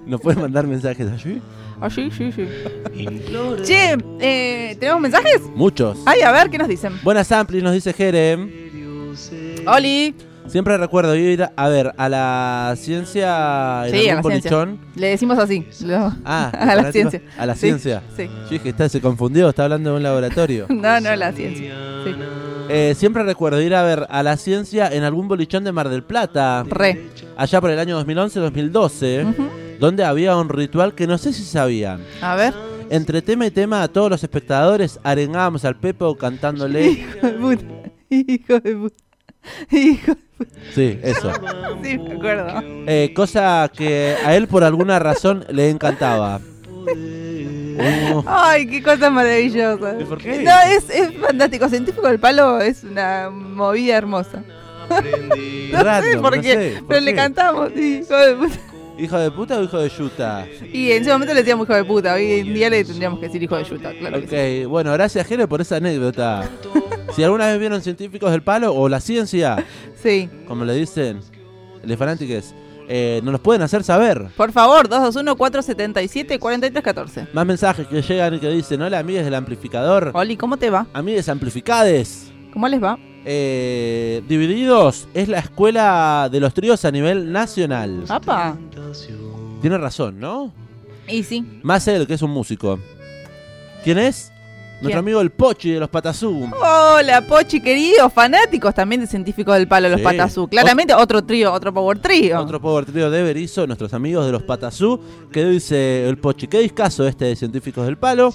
¿Nos 0.06 0.20
pueden 0.22 0.42
mandar 0.42 0.68
mensajes 0.68 1.10
allí? 1.10 1.42
Ah, 1.82 1.90
sí, 1.90 2.10
sí, 2.12 2.32
sí. 2.32 2.46
che, 3.66 3.98
eh, 4.20 4.78
¿tenemos 4.80 5.02
mensajes? 5.02 5.42
Muchos. 5.56 5.98
Ay, 6.06 6.22
a 6.22 6.32
ver, 6.32 6.50
¿qué 6.50 6.58
nos 6.58 6.68
dicen? 6.68 6.94
Buenas 7.04 7.32
amplis, 7.32 7.64
nos 7.64 7.74
dice 7.74 7.94
Jerem. 7.94 8.50
Oli. 9.68 10.14
Siempre 10.48 10.78
recuerdo 10.78 11.16
ir 11.16 11.48
a 11.56 11.70
ver 11.70 11.94
a 11.98 12.10
la 12.10 12.74
ciencia 12.78 13.88
en 13.88 13.94
Sí, 13.94 14.10
a 14.10 14.18
algún 14.18 14.34
la 14.34 14.42
ciencia. 14.42 14.68
Le 14.96 15.08
decimos 15.08 15.40
así. 15.40 15.66
lo- 15.86 16.14
Ah, 16.26 16.50
a 16.70 16.76
la 16.76 16.92
ciencia. 16.92 17.22
A 17.38 17.46
la 17.46 17.56
Sí, 17.56 17.62
ciencia. 17.62 18.04
Sí. 18.18 18.28
Yo 18.28 18.50
dije, 18.50 18.70
está, 18.70 18.90
se 18.90 19.00
confundió, 19.00 19.48
está 19.50 19.64
hablando 19.64 19.92
de 19.92 19.96
un 19.98 20.04
laboratorio. 20.04 20.66
No, 20.70 21.00
no, 21.00 21.16
la 21.16 21.32
ciencia. 21.32 21.74
Sí. 22.04 22.12
Eh, 22.70 22.94
siempre 22.98 23.24
recuerdo 23.24 23.62
ir 23.62 23.74
a 23.74 23.84
ver 23.84 24.06
a 24.10 24.22
la 24.22 24.36
ciencia 24.36 24.90
en 24.90 25.04
algún 25.04 25.30
bolichón 25.30 25.64
de 25.64 25.72
Mar 25.72 25.88
del 25.88 26.04
Plata. 26.04 26.64
Re. 26.68 27.08
Allá 27.38 27.62
por 27.62 27.70
el 27.70 27.80
año 27.80 27.98
2011-2012. 28.06 29.30
Ujú. 29.30 29.44
Donde 29.80 30.04
había 30.04 30.36
un 30.38 30.50
ritual 30.50 30.94
que 30.96 31.08
no 31.08 31.18
sé 31.18 31.34
si 31.34 31.44
sabían. 31.44 32.04
A 32.22 32.36
ver. 32.36 32.54
Entre 32.90 33.22
tema 33.22 33.46
y 33.46 33.52
tema, 33.52 33.82
a 33.82 33.88
todos 33.88 34.10
los 34.10 34.24
espectadores 34.24 35.00
arengábamos 35.04 35.66
al 35.66 35.76
Pepo 35.78 36.16
cantándole. 36.16 36.86
Hijo 36.92 37.28
de 37.28 37.34
puta. 37.34 37.66
Hijo 38.10 38.60
de 38.60 38.76
puta. 38.76 39.04
Hijo 39.72 40.12
de 40.12 40.22
puta. 40.38 40.52
Sí, 40.76 41.00
eso. 41.02 41.32
Sí, 41.84 41.98
me 41.98 42.14
acuerdo. 42.14 42.62
Eh, 42.86 43.12
cosa 43.16 43.72
que 43.76 44.16
a 44.24 44.36
él 44.36 44.48
por 44.48 44.64
alguna 44.64 45.00
razón 45.00 45.46
le 45.50 45.70
encantaba. 45.70 46.40
Uh, 46.70 48.24
Ay, 48.28 48.68
qué 48.68 48.84
cosa 48.84 49.10
maravillosa. 49.10 49.96
¿Y 50.00 50.04
por 50.04 50.18
qué? 50.20 50.44
No, 50.44 50.52
es, 50.70 50.90
es 50.90 51.18
fantástico. 51.20 51.70
Científico 51.70 52.08
del 52.08 52.20
palo 52.20 52.62
es 52.62 52.84
una 52.84 53.30
movida 53.30 53.98
hermosa. 53.98 54.44
No 55.74 56.02
sé 56.04 56.18
por 56.20 56.36
no 56.36 56.42
qué, 56.44 56.54
sé, 56.54 56.76
¿por 56.80 56.88
pero 56.90 57.02
le 57.02 57.16
cantamos, 57.16 57.72
sí, 57.76 58.02
hijo 58.04 58.16
de 58.16 58.36
puta. 58.36 58.60
¿Hijo 58.98 59.18
de 59.18 59.32
puta 59.32 59.58
o 59.58 59.64
hijo 59.64 59.78
de 59.80 59.90
yuta? 59.90 60.46
Y 60.72 60.92
en 60.92 61.02
ese 61.02 61.12
momento 61.12 61.34
le 61.34 61.40
decíamos 61.42 61.66
hijo 61.68 61.74
de 61.76 61.84
puta, 61.84 62.14
hoy 62.14 62.32
en 62.42 62.54
día 62.54 62.70
le 62.70 62.86
tendríamos 62.86 63.20
que 63.20 63.26
decir 63.26 63.42
hijo 63.42 63.58
de 63.58 63.64
yuta, 63.64 63.92
claro 63.98 64.22
que 64.22 64.28
sí. 64.28 64.36
Ok, 64.64 64.70
bueno, 64.70 64.94
gracias 64.94 65.26
Jere 65.28 65.48
por 65.48 65.62
esa 65.62 65.78
anécdota. 65.78 66.48
Si 67.16 67.24
alguna 67.24 67.48
vez 67.48 67.58
vieron 67.60 67.82
científicos 67.82 68.32
del 68.32 68.44
palo 68.44 68.72
o 68.74 68.88
la 68.90 69.00
ciencia, 69.00 69.66
Sí. 70.02 70.30
como 70.48 70.64
le 70.66 70.74
dicen, 70.76 71.20
los 71.84 71.98
fanáticos, 71.98 72.54
eh, 72.88 73.20
nos 73.24 73.32
los 73.32 73.42
pueden 73.42 73.62
hacer 73.64 73.84
saber. 73.84 74.28
Por 74.38 74.52
favor, 74.52 74.88
221-477-4314. 74.90 77.28
Más 77.34 77.46
mensajes 77.46 77.88
que 77.88 78.02
llegan 78.02 78.34
y 78.36 78.40
que 78.40 78.50
dicen, 78.50 78.82
hola 78.82 79.00
amigues 79.00 79.26
del 79.26 79.36
amplificador, 79.36 80.12
Oli, 80.14 80.38
¿cómo 80.38 80.58
te 80.58 80.70
va? 80.70 80.86
amigues 80.94 81.28
amplificades. 81.30 82.30
¿Cómo 82.54 82.68
les 82.68 82.82
va? 82.82 83.00
Eh, 83.26 84.22
Divididos 84.28 85.08
es 85.16 85.28
la 85.28 85.40
escuela 85.40 86.30
de 86.32 86.40
los 86.40 86.54
tríos 86.54 86.86
a 86.86 86.92
nivel 86.92 87.32
nacional. 87.32 88.04
Apa. 88.10 88.56
Tiene 89.62 89.78
razón, 89.80 90.20
¿no? 90.20 90.54
Y 91.08 91.24
sí. 91.24 91.44
Más 91.64 91.88
él, 91.88 92.06
que 92.06 92.14
es 92.14 92.22
un 92.22 92.32
músico. 92.32 92.80
¿Quién 93.84 93.98
es? 93.98 94.32
Nuestro 94.82 95.00
amigo 95.00 95.22
el 95.22 95.32
Pochi 95.32 95.72
de 95.72 95.80
los 95.80 95.90
Patazú. 95.90 96.50
Hola, 96.62 97.22
Pochi, 97.26 97.62
queridos 97.62 98.12
fanáticos 98.12 98.76
también 98.76 99.00
de 99.02 99.08
Científicos 99.08 99.56
del 99.56 99.68
Palo, 99.68 99.88
los 99.88 100.00
Sí. 100.00 100.04
Patazú. 100.04 100.48
Claramente 100.50 100.94
otro 100.94 101.24
trío, 101.24 101.54
otro 101.54 101.74
power 101.74 102.00
trío. 102.00 102.40
Otro 102.42 102.62
power 102.62 102.86
trio 102.86 103.10
de 103.10 103.24
Berizo, 103.24 103.66
nuestros 103.66 103.94
amigos 103.94 104.26
de 104.26 104.34
los 104.34 104.44
Patazú, 104.44 105.00
que 105.32 105.46
dice 105.46 106.08
el 106.08 106.18
Pochi, 106.18 106.48
qué 106.48 106.60
discazo 106.60 107.08
este 107.08 107.26
de 107.26 107.36
Científicos 107.38 107.86
del 107.86 107.98
Palo, 107.98 108.34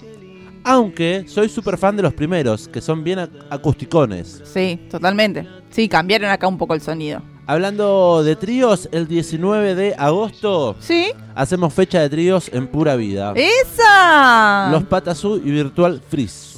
aunque 0.64 1.24
soy 1.28 1.48
súper 1.48 1.76
fan 1.78 1.96
de 1.96 2.02
los 2.02 2.14
primeros, 2.14 2.68
que 2.68 2.80
son 2.80 3.02
bien 3.04 3.18
ac- 3.20 3.30
acusticones. 3.50 4.42
Sí, 4.44 4.80
totalmente. 4.90 5.46
Sí, 5.70 5.88
cambiaron 5.88 6.30
acá 6.30 6.46
un 6.48 6.58
poco 6.58 6.74
el 6.74 6.80
sonido. 6.80 7.22
Hablando 7.46 8.22
de 8.22 8.36
tríos, 8.36 8.88
el 8.92 9.08
19 9.08 9.74
de 9.74 9.94
agosto 9.96 10.76
¿Sí? 10.80 11.12
hacemos 11.34 11.72
fecha 11.72 12.00
de 12.02 12.10
tríos 12.10 12.50
en 12.52 12.66
pura 12.66 12.94
vida. 12.96 13.32
¡Esa! 13.36 14.68
Los 14.70 14.84
Patazú 14.84 15.36
y 15.42 15.50
Virtual 15.50 16.02
Freeze. 16.08 16.57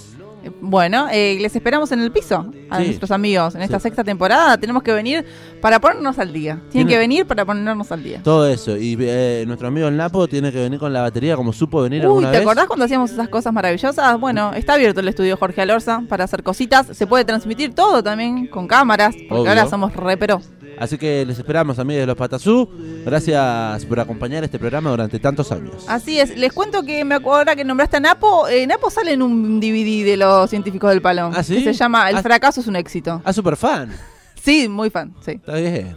Bueno, 0.60 1.06
eh, 1.10 1.38
les 1.40 1.54
esperamos 1.54 1.92
en 1.92 2.00
el 2.00 2.10
piso 2.12 2.46
a 2.70 2.78
Sí. 2.78 2.84
nuestros 2.86 3.10
amigos 3.10 3.54
en 3.54 3.62
esta 3.62 3.78
Sí. 3.78 3.84
sexta 3.84 4.04
temporada. 4.04 4.56
Tenemos 4.58 4.82
que 4.82 4.92
venir 4.92 5.24
para 5.60 5.80
ponernos 5.80 6.18
al 6.18 6.32
día. 6.32 6.54
Tienen 6.54 6.70
Tiene- 6.70 6.90
que 6.90 6.98
venir 6.98 7.26
para 7.26 7.44
ponernos 7.44 7.90
al 7.92 8.02
día. 8.02 8.20
Todo 8.22 8.48
eso. 8.48 8.76
Y 8.76 8.96
eh, 9.00 9.44
nuestro 9.46 9.68
amigo 9.68 9.88
el 9.88 9.96
Napo 9.96 10.26
tiene 10.28 10.50
que 10.52 10.58
venir 10.58 10.78
con 10.78 10.92
la 10.92 11.02
batería 11.02 11.36
como 11.36 11.52
supo 11.52 11.82
venir 11.82 12.00
Uy, 12.00 12.06
alguna 12.06 12.30
¿te 12.30 12.38
vez. 12.38 12.46
acordás 12.46 12.66
cuando 12.66 12.84
hacíamos 12.84 13.10
esas 13.10 13.28
cosas 13.28 13.52
maravillosas? 13.52 14.18
Bueno, 14.20 14.52
está 14.54 14.74
abierto 14.74 15.00
el 15.00 15.08
estudio 15.08 15.36
Jorge 15.36 15.60
Alorza 15.62 16.02
para 16.08 16.24
hacer 16.24 16.42
cositas. 16.42 16.86
Se 16.92 17.06
puede 17.06 17.24
transmitir 17.24 17.74
todo 17.74 18.02
también 18.02 18.46
con 18.46 18.66
cámaras, 18.66 19.14
porque 19.28 19.42
Obvio. 19.42 19.50
ahora 19.50 19.68
somos 19.68 19.94
re 19.94 20.16
pero. 20.16 20.40
Así 20.80 20.96
que 20.98 21.24
les 21.26 21.38
esperamos, 21.38 21.78
amigos 21.78 22.00
de 22.00 22.06
los 22.06 22.16
Patazú. 22.16 22.68
Gracias 23.04 23.84
por 23.84 24.00
acompañar 24.00 24.42
este 24.42 24.58
programa 24.58 24.90
durante 24.90 25.18
tantos 25.20 25.52
años. 25.52 25.84
Así 25.86 26.18
es, 26.18 26.36
les 26.36 26.52
cuento 26.52 26.82
que 26.82 27.04
me 27.04 27.14
acuerdo 27.14 27.38
ahora 27.38 27.54
que 27.54 27.64
nombraste 27.64 27.98
a 27.98 28.00
Napo. 28.00 28.48
eh, 28.48 28.66
Napo 28.66 28.90
sale 28.90 29.12
en 29.12 29.22
un 29.22 29.60
DVD 29.60 30.04
de 30.04 30.16
los 30.16 30.48
científicos 30.50 30.90
del 30.90 31.02
palo. 31.02 31.30
¿Ah, 31.34 31.42
sí? 31.42 31.56
Que 31.62 31.72
se 31.72 31.74
llama 31.74 32.08
El 32.10 32.16
Ah. 32.16 32.22
fracaso 32.22 32.60
es 32.60 32.66
un 32.66 32.76
éxito. 32.76 33.20
Ah, 33.24 33.32
super 33.32 33.56
fan. 33.56 33.90
Sí, 34.42 34.70
muy 34.70 34.88
fan, 34.88 35.12
sí. 35.20 35.32
Está 35.32 35.56
bien. 35.56 35.94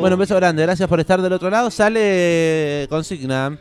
Bueno, 0.00 0.14
un 0.16 0.18
beso 0.18 0.34
grande. 0.34 0.62
Gracias 0.64 0.88
por 0.88 0.98
estar 0.98 1.22
del 1.22 1.32
otro 1.32 1.48
lado. 1.48 1.70
Sale 1.70 2.86
consigna. 2.90 3.56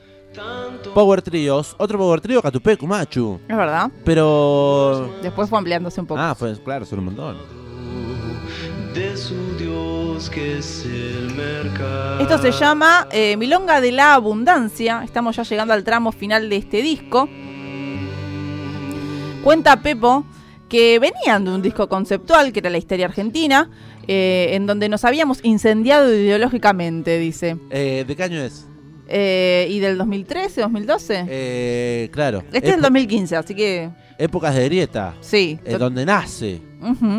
Power 0.96 1.22
Trios. 1.22 1.76
Otro 1.78 2.00
Power 2.00 2.20
Trio, 2.20 2.42
Catupecu, 2.42 2.88
Machu. 2.88 3.40
Es 3.48 3.56
verdad. 3.56 3.92
Pero. 4.04 5.14
Después 5.22 5.48
fue 5.50 5.60
ampliándose 5.60 6.02
un 6.02 6.08
poco. 6.08 6.20
Ah, 6.20 6.36
pues 6.38 6.60
claro, 6.60 6.84
son 6.86 6.98
un 7.00 7.06
montón. 7.06 7.38
Esto 12.22 12.38
se 12.38 12.52
llama 12.52 13.08
eh, 13.12 13.36
Milonga 13.38 13.82
de 13.82 13.92
la 13.92 14.14
Abundancia. 14.14 15.02
Estamos 15.04 15.36
ya 15.36 15.44
llegando 15.44 15.74
al 15.74 15.84
tramo 15.84 16.12
final 16.12 16.50
de 16.50 16.58
este 16.58 16.82
disco. 16.82 17.28
Cuenta 19.44 19.82
Pepo 19.82 20.26
que 20.70 21.00
venían 21.00 21.44
de 21.46 21.52
un 21.52 21.62
disco 21.62 21.90
conceptual, 21.90 22.52
que 22.54 22.60
era 22.60 22.70
la 22.70 22.78
historia 22.78 23.06
argentina, 23.08 23.70
eh, 24.08 24.50
en 24.54 24.66
donde 24.66 24.90
nos 24.90 25.04
habíamos 25.06 25.40
incendiado 25.44 26.14
ideológicamente, 26.14 27.20
dice. 27.20 27.58
Eh, 27.70 28.06
¿De 28.08 28.16
qué 28.16 28.24
año 28.24 28.42
es? 28.42 28.66
Eh, 29.08 29.68
¿Y 29.70 29.80
del 29.80 29.98
2013, 29.98 30.62
2012? 30.62 31.26
Eh, 31.28 32.10
claro. 32.12 32.44
este 32.54 32.70
es 32.70 32.74
el 32.76 32.80
Epo- 32.80 32.84
2015, 32.84 33.36
así 33.36 33.54
que 33.54 33.90
Épocas 34.18 34.56
de 34.56 34.66
grieta. 34.66 35.14
sí. 35.20 35.60
eh, 35.66 35.78
donde 35.78 36.06
nace 36.06 36.62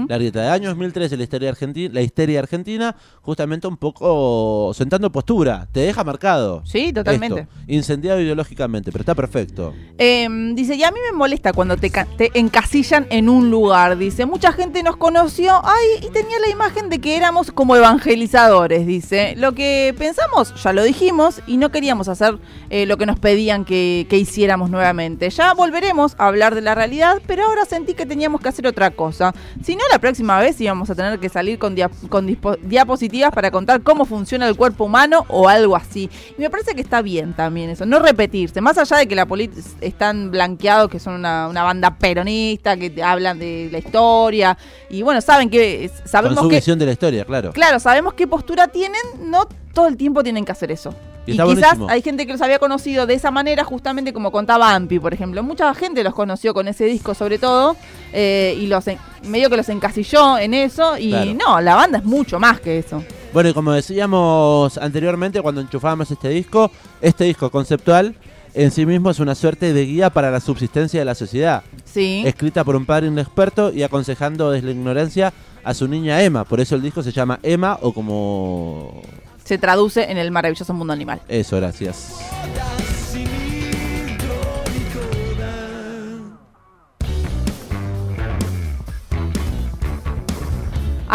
La 0.08 0.18
grieta. 0.18 0.42
De 0.42 0.48
año 0.48 0.68
2013, 0.68 1.16
la 1.16 1.22
histeria, 1.22 1.48
argentina, 1.50 1.94
la 1.94 2.02
histeria 2.02 2.38
argentina, 2.40 2.96
justamente 3.22 3.66
un 3.66 3.76
poco 3.76 4.72
sentando 4.74 5.10
postura. 5.10 5.68
Te 5.72 5.80
deja 5.80 6.04
marcado. 6.04 6.62
Sí, 6.64 6.92
totalmente. 6.92 7.40
Esto, 7.40 7.52
incendiado 7.66 8.20
ideológicamente, 8.20 8.92
pero 8.92 9.02
está 9.02 9.14
perfecto. 9.14 9.74
Eh, 9.98 10.28
dice, 10.54 10.74
y 10.74 10.84
a 10.84 10.90
mí 10.90 10.98
me 11.10 11.16
molesta 11.16 11.52
cuando 11.52 11.76
te, 11.76 11.90
te 11.90 12.30
encasillan 12.38 13.06
en 13.10 13.28
un 13.28 13.50
lugar. 13.50 13.96
Dice, 13.96 14.26
mucha 14.26 14.52
gente 14.52 14.82
nos 14.82 14.96
conoció, 14.96 15.60
ay, 15.64 16.06
y 16.06 16.10
tenía 16.10 16.38
la 16.38 16.48
imagen 16.48 16.88
de 16.88 17.00
que 17.00 17.16
éramos 17.16 17.50
como 17.50 17.76
evangelizadores. 17.76 18.86
Dice, 18.86 19.34
lo 19.36 19.52
que 19.52 19.94
pensamos, 19.98 20.54
ya 20.62 20.72
lo 20.72 20.82
dijimos, 20.82 21.40
y 21.46 21.56
no 21.56 21.70
queríamos 21.70 22.08
hacer 22.08 22.38
eh, 22.70 22.86
lo 22.86 22.96
que 22.96 23.06
nos 23.06 23.18
pedían 23.18 23.64
que, 23.64 24.06
que 24.08 24.18
hiciéramos 24.18 24.70
nuevamente. 24.70 25.30
Ya 25.30 25.54
volveremos 25.54 26.14
a 26.18 26.28
hablar 26.28 26.54
de 26.54 26.60
la 26.60 26.74
realidad, 26.74 27.22
pero 27.26 27.44
ahora 27.44 27.64
sentí 27.64 27.94
que 27.94 28.06
teníamos 28.06 28.40
que 28.40 28.48
hacer 28.48 28.66
otra 28.66 28.90
cosa. 28.90 29.34
Si 29.62 29.76
no, 29.76 29.82
la 29.92 29.98
próxima 29.98 30.38
vez 30.40 30.60
íbamos 30.60 30.90
a 30.90 30.94
tener 30.94 31.18
que 31.18 31.28
salir 31.28 31.58
con, 31.58 31.74
dia- 31.74 31.90
con 32.08 32.26
diapositivas 32.62 33.30
para 33.32 33.50
contar 33.50 33.82
cómo 33.82 34.04
funciona 34.04 34.48
el 34.48 34.56
cuerpo 34.56 34.84
humano 34.84 35.24
o 35.28 35.48
algo 35.48 35.76
así. 35.76 36.10
Y 36.36 36.40
me 36.40 36.50
parece 36.50 36.74
que 36.74 36.80
está 36.80 37.02
bien 37.02 37.32
también 37.34 37.70
eso, 37.70 37.86
no 37.86 37.98
repetirse. 37.98 38.60
Más 38.60 38.76
allá 38.78 38.96
de 38.98 39.06
que 39.08 39.14
la 39.14 39.26
política 39.26 39.62
están 39.80 40.30
blanqueados, 40.30 40.90
que 40.90 40.98
son 40.98 41.14
una, 41.14 41.48
una 41.48 41.62
banda 41.62 41.96
peronista, 41.98 42.76
que 42.76 42.90
te 42.90 43.02
hablan 43.02 43.38
de 43.38 43.68
la 43.70 43.78
historia. 43.78 44.56
Y 44.90 45.02
bueno, 45.02 45.20
saben 45.20 45.48
que 45.50 45.90
Con 46.00 46.08
sabemos 46.08 46.38
su 46.40 46.48
que. 46.48 46.56
visión 46.56 46.78
de 46.78 46.86
la 46.86 46.92
historia, 46.92 47.24
claro. 47.24 47.52
Claro, 47.52 47.78
sabemos 47.80 48.14
qué 48.14 48.26
postura 48.26 48.68
tienen, 48.68 49.00
no 49.22 49.46
todo 49.72 49.88
el 49.88 49.96
tiempo 49.96 50.22
tienen 50.22 50.44
que 50.44 50.52
hacer 50.52 50.70
eso. 50.70 50.94
Y 51.26 51.32
quizás 51.32 51.46
buenísimo. 51.46 51.88
hay 51.88 52.02
gente 52.02 52.26
que 52.26 52.32
los 52.32 52.42
había 52.42 52.58
conocido 52.58 53.06
de 53.06 53.14
esa 53.14 53.30
manera, 53.30 53.64
justamente 53.64 54.12
como 54.12 54.30
contaba 54.30 54.74
Ampi, 54.74 54.98
por 54.98 55.14
ejemplo. 55.14 55.42
Mucha 55.42 55.72
gente 55.74 56.04
los 56.04 56.14
conoció 56.14 56.52
con 56.52 56.68
ese 56.68 56.84
disco, 56.84 57.14
sobre 57.14 57.38
todo, 57.38 57.76
eh, 58.12 58.56
y 58.60 58.66
los 58.66 58.86
en- 58.88 58.98
medio 59.26 59.48
que 59.48 59.56
los 59.56 59.68
encasilló 59.70 60.36
en 60.38 60.52
eso. 60.54 60.98
Y 60.98 61.08
Claro. 61.10 61.34
no, 61.34 61.60
la 61.60 61.74
banda 61.76 61.98
es 61.98 62.04
mucho 62.04 62.38
más 62.38 62.60
que 62.60 62.78
eso. 62.78 63.02
Bueno, 63.32 63.48
y 63.48 63.54
como 63.54 63.72
decíamos 63.72 64.78
anteriormente 64.78 65.40
cuando 65.40 65.60
enchufábamos 65.60 66.10
este 66.10 66.28
disco, 66.28 66.70
este 67.00 67.24
disco 67.24 67.50
conceptual 67.50 68.14
en 68.52 68.70
sí 68.70 68.86
mismo 68.86 69.10
es 69.10 69.18
una 69.18 69.34
suerte 69.34 69.72
de 69.72 69.84
guía 69.86 70.10
para 70.10 70.30
la 70.30 70.40
subsistencia 70.40 71.00
de 71.00 71.04
la 71.06 71.14
sociedad. 71.16 71.62
Sí. 71.84 72.22
Escrita 72.24 72.62
por 72.62 72.76
un 72.76 72.86
padre 72.86 73.08
inexperto 73.08 73.72
y 73.72 73.82
aconsejando 73.82 74.50
desde 74.52 74.66
la 74.66 74.72
ignorancia 74.72 75.32
a 75.64 75.74
su 75.74 75.88
niña 75.88 76.22
Emma. 76.22 76.44
Por 76.44 76.60
eso 76.60 76.76
el 76.76 76.82
disco 76.82 77.02
se 77.02 77.10
llama 77.10 77.40
Emma 77.42 77.78
o 77.82 77.92
como... 77.92 79.02
Se 79.44 79.58
traduce 79.58 80.10
en 80.10 80.18
el 80.18 80.30
maravilloso 80.30 80.72
mundo 80.72 80.92
animal. 80.92 81.20
Eso, 81.28 81.56
gracias. 81.56 82.14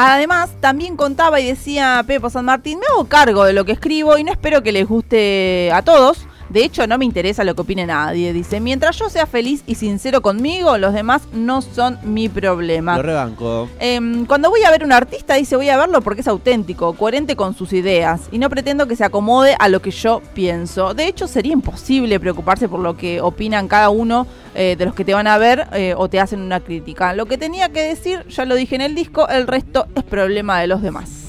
Además, 0.01 0.51
también 0.61 0.95
contaba 0.95 1.41
y 1.41 1.47
decía 1.47 2.01
Pepo 2.07 2.29
San 2.29 2.45
Martín, 2.45 2.79
me 2.79 2.85
hago 2.85 3.09
cargo 3.09 3.43
de 3.43 3.51
lo 3.51 3.65
que 3.65 3.73
escribo 3.73 4.17
y 4.17 4.23
no 4.23 4.31
espero 4.31 4.63
que 4.63 4.71
les 4.71 4.87
guste 4.87 5.71
a 5.73 5.81
todos. 5.81 6.25
De 6.49 6.63
hecho, 6.63 6.87
no 6.87 6.97
me 6.97 7.05
interesa 7.05 7.43
lo 7.43 7.53
que 7.53 7.61
opine 7.61 7.85
nadie. 7.85 8.33
Dice, 8.33 8.59
mientras 8.59 8.97
yo 8.97 9.09
sea 9.09 9.27
feliz 9.27 9.63
y 9.67 9.75
sincero 9.75 10.21
conmigo, 10.21 10.77
los 10.77 10.93
demás 10.93 11.21
no 11.31 11.61
son 11.61 11.99
mi 12.03 12.27
problema. 12.27 12.97
Lo 12.97 13.03
rebanco. 13.03 13.69
Em, 13.79 14.25
cuando 14.25 14.49
voy 14.49 14.63
a 14.63 14.71
ver 14.71 14.83
un 14.83 14.91
artista, 14.91 15.35
dice 15.35 15.55
voy 15.55 15.69
a 15.69 15.77
verlo 15.77 16.01
porque 16.01 16.21
es 16.21 16.27
auténtico, 16.27 16.93
coherente 16.93 17.35
con 17.35 17.53
sus 17.53 17.73
ideas 17.73 18.29
y 18.31 18.39
no 18.39 18.49
pretendo 18.49 18.87
que 18.87 18.95
se 18.95 19.03
acomode 19.03 19.55
a 19.59 19.69
lo 19.69 19.81
que 19.81 19.91
yo 19.91 20.21
pienso. 20.33 20.93
De 20.93 21.07
hecho, 21.07 21.27
sería 21.27 21.53
imposible 21.53 22.19
preocuparse 22.19 22.67
por 22.67 22.79
lo 22.79 22.97
que 22.97 23.21
opinan 23.21 23.67
cada 23.67 23.89
uno 23.89 24.25
eh, 24.55 24.75
de 24.77 24.85
los 24.85 24.95
que 24.95 25.05
te 25.05 25.13
van 25.13 25.27
a 25.27 25.37
ver 25.37 25.67
eh, 25.73 25.93
o 25.95 26.09
te 26.09 26.19
hacen 26.19 26.41
una 26.41 26.59
crítica. 26.61 27.13
Lo 27.13 27.27
que 27.27 27.37
tenía 27.37 27.69
que 27.69 27.83
decir, 27.83 28.25
ya 28.27 28.45
lo 28.45 28.55
dije 28.55 28.75
en 28.75 28.81
el 28.81 28.95
disco, 28.95 29.27
el 29.27 29.45
resto 29.45 29.87
es 29.95 30.03
problema 30.03 30.59
de 30.59 30.67
los 30.67 30.81
demás. 30.81 31.28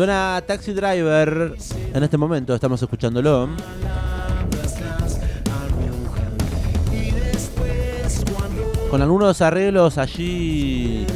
Suena 0.00 0.42
Taxi 0.46 0.72
Driver. 0.72 1.52
En 1.92 2.02
este 2.02 2.16
momento 2.16 2.54
estamos 2.54 2.80
escuchándolo. 2.80 3.50
con 8.90 9.02
algunos 9.02 9.42
arreglos 9.42 9.98
allí 9.98 11.06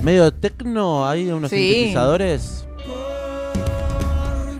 medio 0.00 0.32
tecno, 0.32 1.08
hay 1.08 1.28
unos 1.28 1.50
Sí. 1.50 1.56
sintetizadores. 1.56 2.64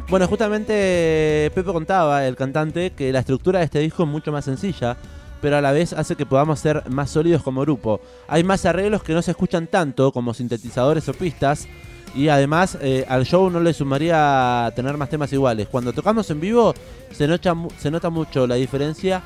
Bueno, 0.08 0.26
justamente 0.26 1.52
Pepe 1.54 1.72
contaba, 1.72 2.26
el 2.26 2.34
cantante, 2.34 2.90
que 2.90 3.12
la 3.12 3.20
estructura 3.20 3.60
de 3.60 3.66
este 3.66 3.78
disco 3.78 4.02
es 4.02 4.08
mucho 4.08 4.32
más 4.32 4.44
sencilla, 4.44 4.96
pero 5.40 5.56
a 5.56 5.60
la 5.60 5.72
vez 5.72 5.92
hace 5.92 6.16
que 6.16 6.26
podamos 6.26 6.60
ser 6.60 6.88
más 6.90 7.10
sólidos 7.10 7.42
como 7.42 7.62
grupo. 7.62 8.00
Hay 8.28 8.44
más 8.44 8.64
arreglos 8.66 9.02
que 9.02 9.12
no 9.12 9.22
se 9.22 9.30
escuchan 9.30 9.66
tanto, 9.66 10.12
como 10.12 10.34
sintetizadores 10.34 11.08
o 11.08 11.14
pistas, 11.14 11.68
y 12.14 12.28
además 12.28 12.76
eh, 12.80 13.04
al 13.08 13.24
show 13.24 13.50
no 13.50 13.60
le 13.60 13.72
sumaría 13.72 14.72
tener 14.74 14.96
más 14.96 15.08
temas 15.08 15.32
iguales. 15.32 15.68
Cuando 15.68 15.92
tocamos 15.92 16.30
en 16.30 16.40
vivo 16.40 16.74
se 17.12 17.26
nota, 17.26 18.10
mucho 18.10 18.46
la 18.46 18.56
diferencia 18.56 19.22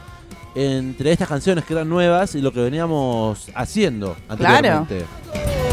entre 0.55 1.13
estas 1.13 1.29
canciones 1.29 1.65
que 1.65 1.73
eran 1.73 1.89
nuevas 1.89 2.35
y 2.35 2.41
lo 2.41 2.53
que 2.53 2.61
veníamos 2.61 3.49
haciendo 3.55 4.17
anteriormente. 4.29 5.05
Pierco 5.33 5.64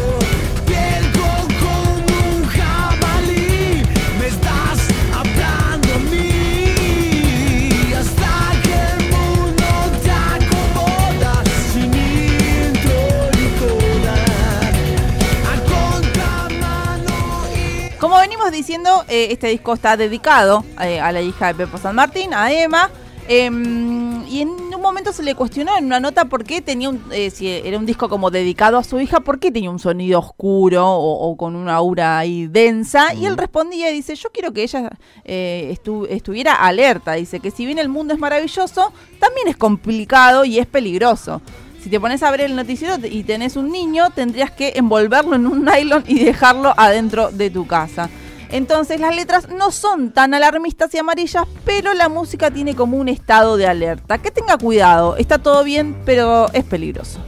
Diciendo, 18.52 19.04
eh, 19.08 19.30
este 19.32 19.48
disco 19.48 19.74
está 19.74 19.98
dedicado 19.98 20.64
eh, 20.82 21.00
a 21.00 21.12
la 21.12 21.22
hija 21.22 21.48
de 21.48 21.54
Pepo 21.66 21.78
San 21.78 21.96
Martín, 21.96 22.34
a 22.34 22.52
Emma. 22.52 22.90
em, 23.28 24.26
y 24.28 24.42
en 24.42 24.50
un 24.50 24.82
momento 24.82 25.12
se 25.14 25.24
le 25.24 25.36
cuestionó 25.36 25.78
en 25.78 25.86
una 25.86 26.00
nota 26.00 26.26
por 26.26 26.44
qué 26.44 26.62
tenía 26.62 26.90
un, 26.90 27.02
eh, 27.12 27.30
si 27.30 27.48
era 27.48 27.78
un 27.78 27.86
disco 27.86 28.10
como 28.10 28.30
dedicado 28.32 28.78
a 28.78 28.84
su 28.84 29.00
hija, 29.00 29.20
por 29.22 29.40
qué 29.40 29.52
tenía 29.52 29.70
un 29.70 29.80
sonido 29.80 30.20
oscuro 30.20 30.86
o, 30.88 31.30
o 31.30 31.38
con 31.38 31.56
una 31.56 31.76
aura 31.76 32.18
ahí 32.20 32.48
densa. 32.48 33.14
Y 33.14 33.26
él 33.26 33.38
respondía 33.38 33.90
y 33.90 33.94
dice, 33.96 34.16
yo 34.16 34.30
quiero 34.32 34.52
que 34.54 34.64
ella 34.64 34.90
eh, 35.24 35.76
estu- 35.82 36.08
estuviera 36.10 36.56
alerta. 36.56 37.14
Dice 37.14 37.40
que 37.40 37.52
si 37.52 37.66
bien 37.66 37.80
el 37.80 37.90
mundo 37.90 38.14
es 38.14 38.20
maravilloso, 38.20 38.92
también 39.20 39.48
es 39.48 39.58
complicado 39.58 40.44
y 40.46 40.60
es 40.60 40.68
peligroso. 40.68 41.42
Si 41.82 41.90
te 41.90 42.00
pones 42.00 42.22
a 42.24 42.30
ver 42.32 42.42
el 42.42 42.56
noticiero 42.56 42.96
y 43.04 43.24
tenés 43.24 43.56
un 43.56 43.72
niño, 43.72 44.10
tendrías 44.12 44.52
que 44.52 44.74
envolverlo 44.76 45.36
en 45.36 45.48
un 45.48 45.66
nylon 45.66 46.04
y 46.08 46.20
dejarlo 46.24 46.74
adentro 46.78 47.32
de 47.32 47.50
tu 47.50 47.66
casa. 47.66 48.10
Entonces 48.52 49.00
las 49.00 49.16
letras 49.16 49.48
no 49.50 49.72
son 49.72 50.12
tan 50.12 50.34
alarmistas 50.34 50.94
y 50.94 50.98
amarillas, 50.98 51.46
pero 51.66 51.94
la 51.94 52.10
música 52.10 52.52
tiene 52.52 52.76
como 52.76 52.98
un 52.98 53.08
estado 53.08 53.58
de 53.58 53.68
alerta. 53.68 54.18
Que 54.18 54.32
tenga 54.32 54.58
cuidado, 54.58 55.16
está 55.16 55.38
todo 55.40 55.64
bien, 55.64 55.96
pero 56.06 56.52
es 56.52 56.64
peligroso. 56.66 57.20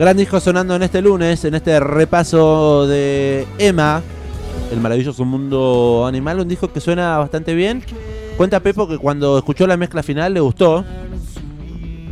Gran 0.00 0.16
disco 0.16 0.40
sonando 0.40 0.74
en 0.74 0.82
este 0.82 1.02
lunes, 1.02 1.44
en 1.44 1.54
este 1.54 1.78
repaso 1.78 2.86
de 2.86 3.46
Emma, 3.58 4.00
el 4.72 4.80
maravilloso 4.80 5.26
mundo 5.26 6.06
animal, 6.06 6.40
un 6.40 6.48
disco 6.48 6.72
que 6.72 6.80
suena 6.80 7.18
bastante 7.18 7.52
bien. 7.54 7.82
Cuenta 8.38 8.60
Pepo 8.60 8.88
que 8.88 8.96
cuando 8.96 9.36
escuchó 9.36 9.66
la 9.66 9.76
mezcla 9.76 10.02
final 10.02 10.32
le 10.32 10.40
gustó 10.40 10.86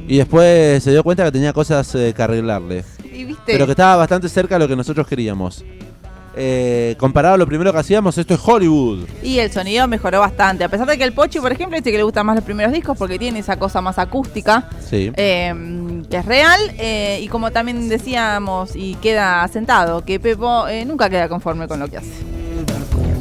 y 0.06 0.18
después 0.18 0.84
se 0.84 0.90
dio 0.90 1.02
cuenta 1.02 1.24
que 1.24 1.32
tenía 1.32 1.54
cosas 1.54 1.94
eh, 1.94 2.12
que 2.14 2.22
arreglarle, 2.22 2.84
Y 3.10 3.24
viste, 3.24 3.42
pero 3.46 3.64
que 3.64 3.72
estaba 3.72 3.96
bastante 3.96 4.28
cerca 4.28 4.56
de 4.56 4.58
lo 4.58 4.68
que 4.68 4.76
nosotros 4.76 5.06
queríamos. 5.06 5.64
Eh, 6.36 6.94
comparado 6.98 7.34
a 7.34 7.38
lo 7.38 7.46
primero 7.46 7.72
que 7.72 7.78
hacíamos, 7.78 8.16
esto 8.16 8.34
es 8.34 8.40
Hollywood. 8.44 9.06
y 9.22 9.38
el 9.40 9.50
sonido 9.50 9.88
mejoró 9.88 10.20
bastante. 10.20 10.62
A 10.64 10.68
pesar 10.68 10.86
de 10.86 10.96
que 10.96 11.04
el 11.04 11.12
Pochi, 11.12 11.40
por 11.40 11.50
ejemplo, 11.50 11.76
dice 11.76 11.90
que 11.90 11.96
le 11.96 12.04
gustan 12.04 12.26
más 12.26 12.36
los 12.36 12.44
primeros 12.44 12.72
discos 12.72 12.96
porque 12.96 13.18
tiene 13.18 13.40
esa 13.40 13.58
cosa 13.58 13.80
más 13.80 13.98
acústica. 13.98 14.68
Sí. 14.88 15.10
eh, 15.16 15.54
que 16.08 16.16
es 16.16 16.24
real 16.24 16.60
eh, 16.78 17.18
y 17.22 17.28
como 17.28 17.50
también 17.50 17.88
decíamos 17.88 18.76
y 18.76 18.94
queda 18.96 19.42
asentado 19.42 20.04
que 20.04 20.20
Pepo 20.20 20.64
nunca 20.86 21.10
queda 21.10 21.28
conforme 21.28 21.66
con 21.66 21.80
lo 21.80 21.88
que 21.88 21.98
hace. 21.98 22.12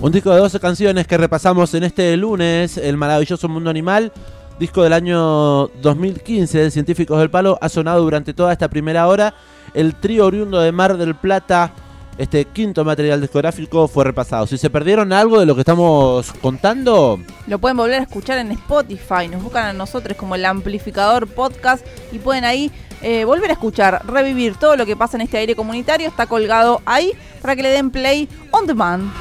Un 0.02 0.12
disco 0.12 0.32
de 0.32 0.40
12 0.40 0.60
canciones 0.60 1.08
que 1.08 1.18
repasamos 1.18 1.74
en 1.74 1.84
este 1.84 2.16
lunes, 2.18 2.78
El 2.78 2.98
maravilloso 2.98 3.50
mundo 3.50 3.70
animal, 3.72 4.12
disco 4.60 4.84
del 4.84 4.94
año 4.94 5.68
2015 5.82 6.58
de 6.60 6.72
Científicos 6.72 7.20
del 7.20 7.30
Palo, 7.32 7.58
ha 7.62 7.68
sonado 7.70 8.02
durante 8.04 8.34
toda 8.36 8.54
esta 8.54 8.68
primera 8.70 9.08
hora. 9.08 9.34
El 9.74 9.96
trío 9.96 10.26
oriundo 10.28 10.60
de 10.60 10.72
Mar 10.72 10.98
del 10.98 11.16
Plata, 11.16 11.72
este 12.18 12.46
quinto 12.46 12.84
material 12.84 13.22
discográfico, 13.22 13.88
fue 13.88 14.06
repasado. 14.06 14.48
Si 14.48 14.58
se 14.58 14.70
perdieron 14.70 15.14
algo 15.14 15.40
de 15.40 15.46
lo 15.46 15.56
que 15.56 15.62
estamos 15.62 16.32
contando, 16.42 17.20
Lo 17.48 17.60
pueden 17.60 17.78
volver 17.78 18.00
a 18.00 18.04
escuchar 18.04 18.38
en 18.40 18.52
Spotify, 18.52 19.28
nos 19.30 19.44
buscan 19.44 19.66
a 19.66 19.74
nosotros 19.74 20.18
como 20.18 20.36
el 20.36 20.46
amplificador 20.46 21.28
podcast 21.28 21.86
y 22.12 22.20
pueden 22.20 22.44
ahí 22.44 22.72
eh, 23.02 23.26
volver 23.26 23.52
a 23.52 23.54
escuchar, 23.54 24.02
revivir 24.08 24.56
todo 24.56 24.76
lo 24.76 24.86
que 24.86 24.96
pasa 24.96 25.18
en 25.18 25.22
este 25.22 25.38
aire 25.38 25.56
comunitario, 25.56 26.08
está 26.08 26.26
colgado 26.26 26.82
ahí 26.86 27.14
para 27.42 27.56
que 27.56 27.64
le 27.64 27.70
den 27.70 27.92
play 27.92 28.28
on 28.52 28.66
demand. 28.66 29.12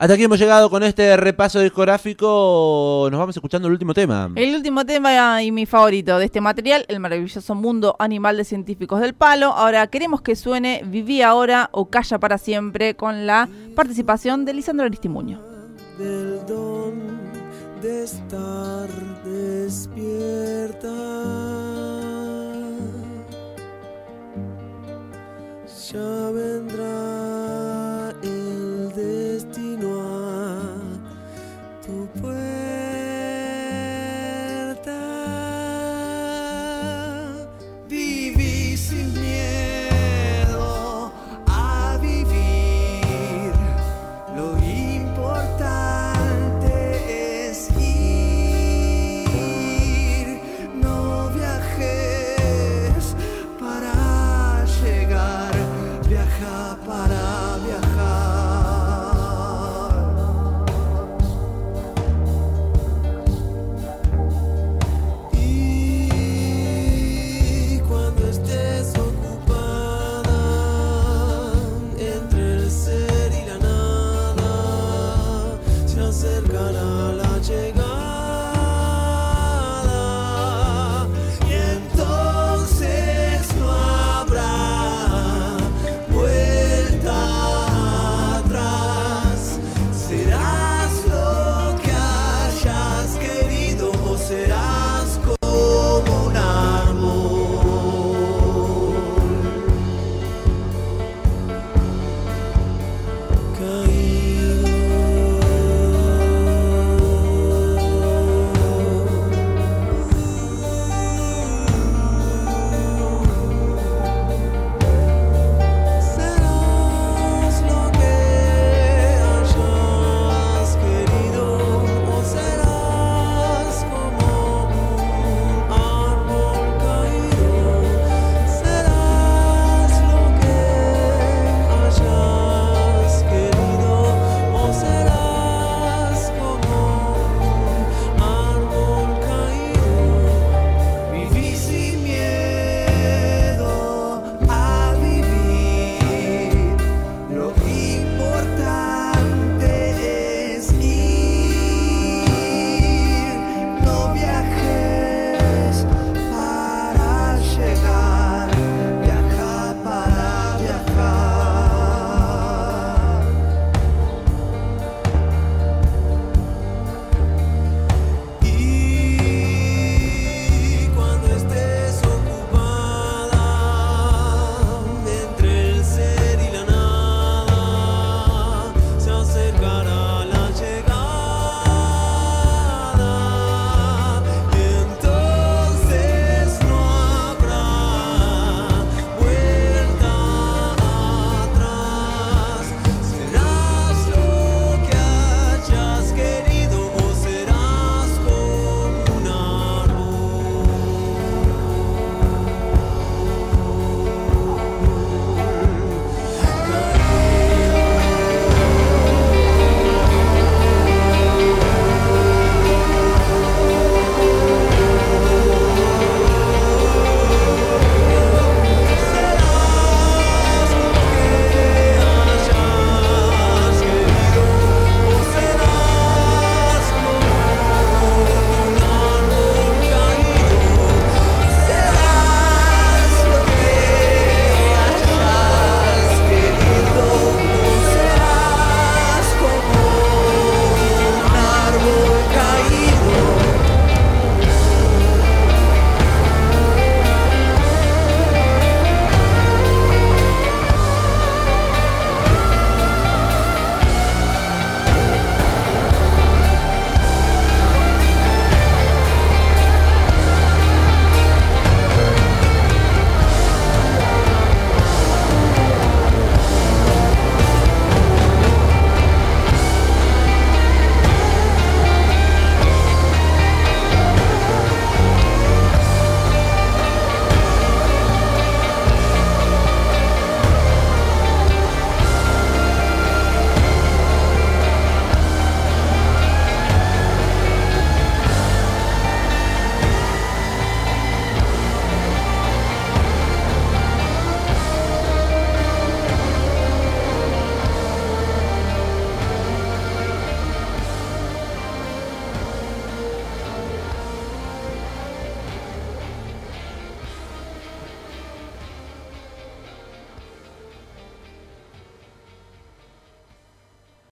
Hasta 0.00 0.14
aquí 0.14 0.24
hemos 0.24 0.38
llegado 0.38 0.70
con 0.70 0.82
este 0.82 1.14
repaso 1.18 1.60
discográfico. 1.60 3.06
Nos 3.10 3.20
vamos 3.20 3.36
escuchando 3.36 3.68
el 3.68 3.72
último 3.72 3.92
tema. 3.92 4.30
El 4.34 4.54
último 4.54 4.86
tema 4.86 5.42
y 5.42 5.52
mi 5.52 5.66
favorito 5.66 6.18
de 6.18 6.24
este 6.24 6.40
material, 6.40 6.86
el 6.88 7.00
maravilloso 7.00 7.54
mundo 7.54 7.96
animal 7.98 8.38
de 8.38 8.44
científicos 8.44 9.02
del 9.02 9.12
palo. 9.12 9.48
Ahora 9.48 9.86
queremos 9.88 10.22
que 10.22 10.36
suene 10.36 10.80
Viví 10.86 11.20
ahora 11.20 11.68
o 11.72 11.90
Calla 11.90 12.18
para 12.18 12.38
siempre 12.38 12.96
con 12.96 13.26
la 13.26 13.46
participación 13.76 14.46
de 14.46 14.54
Lisandro 14.54 14.86
Aristimuño. 14.86 15.38
Del 15.98 16.46
don 16.46 17.20
de 17.82 18.04
estar 18.04 18.88
despierta. 19.22 20.88
Ya 25.92 26.30
vendrá. 26.30 27.19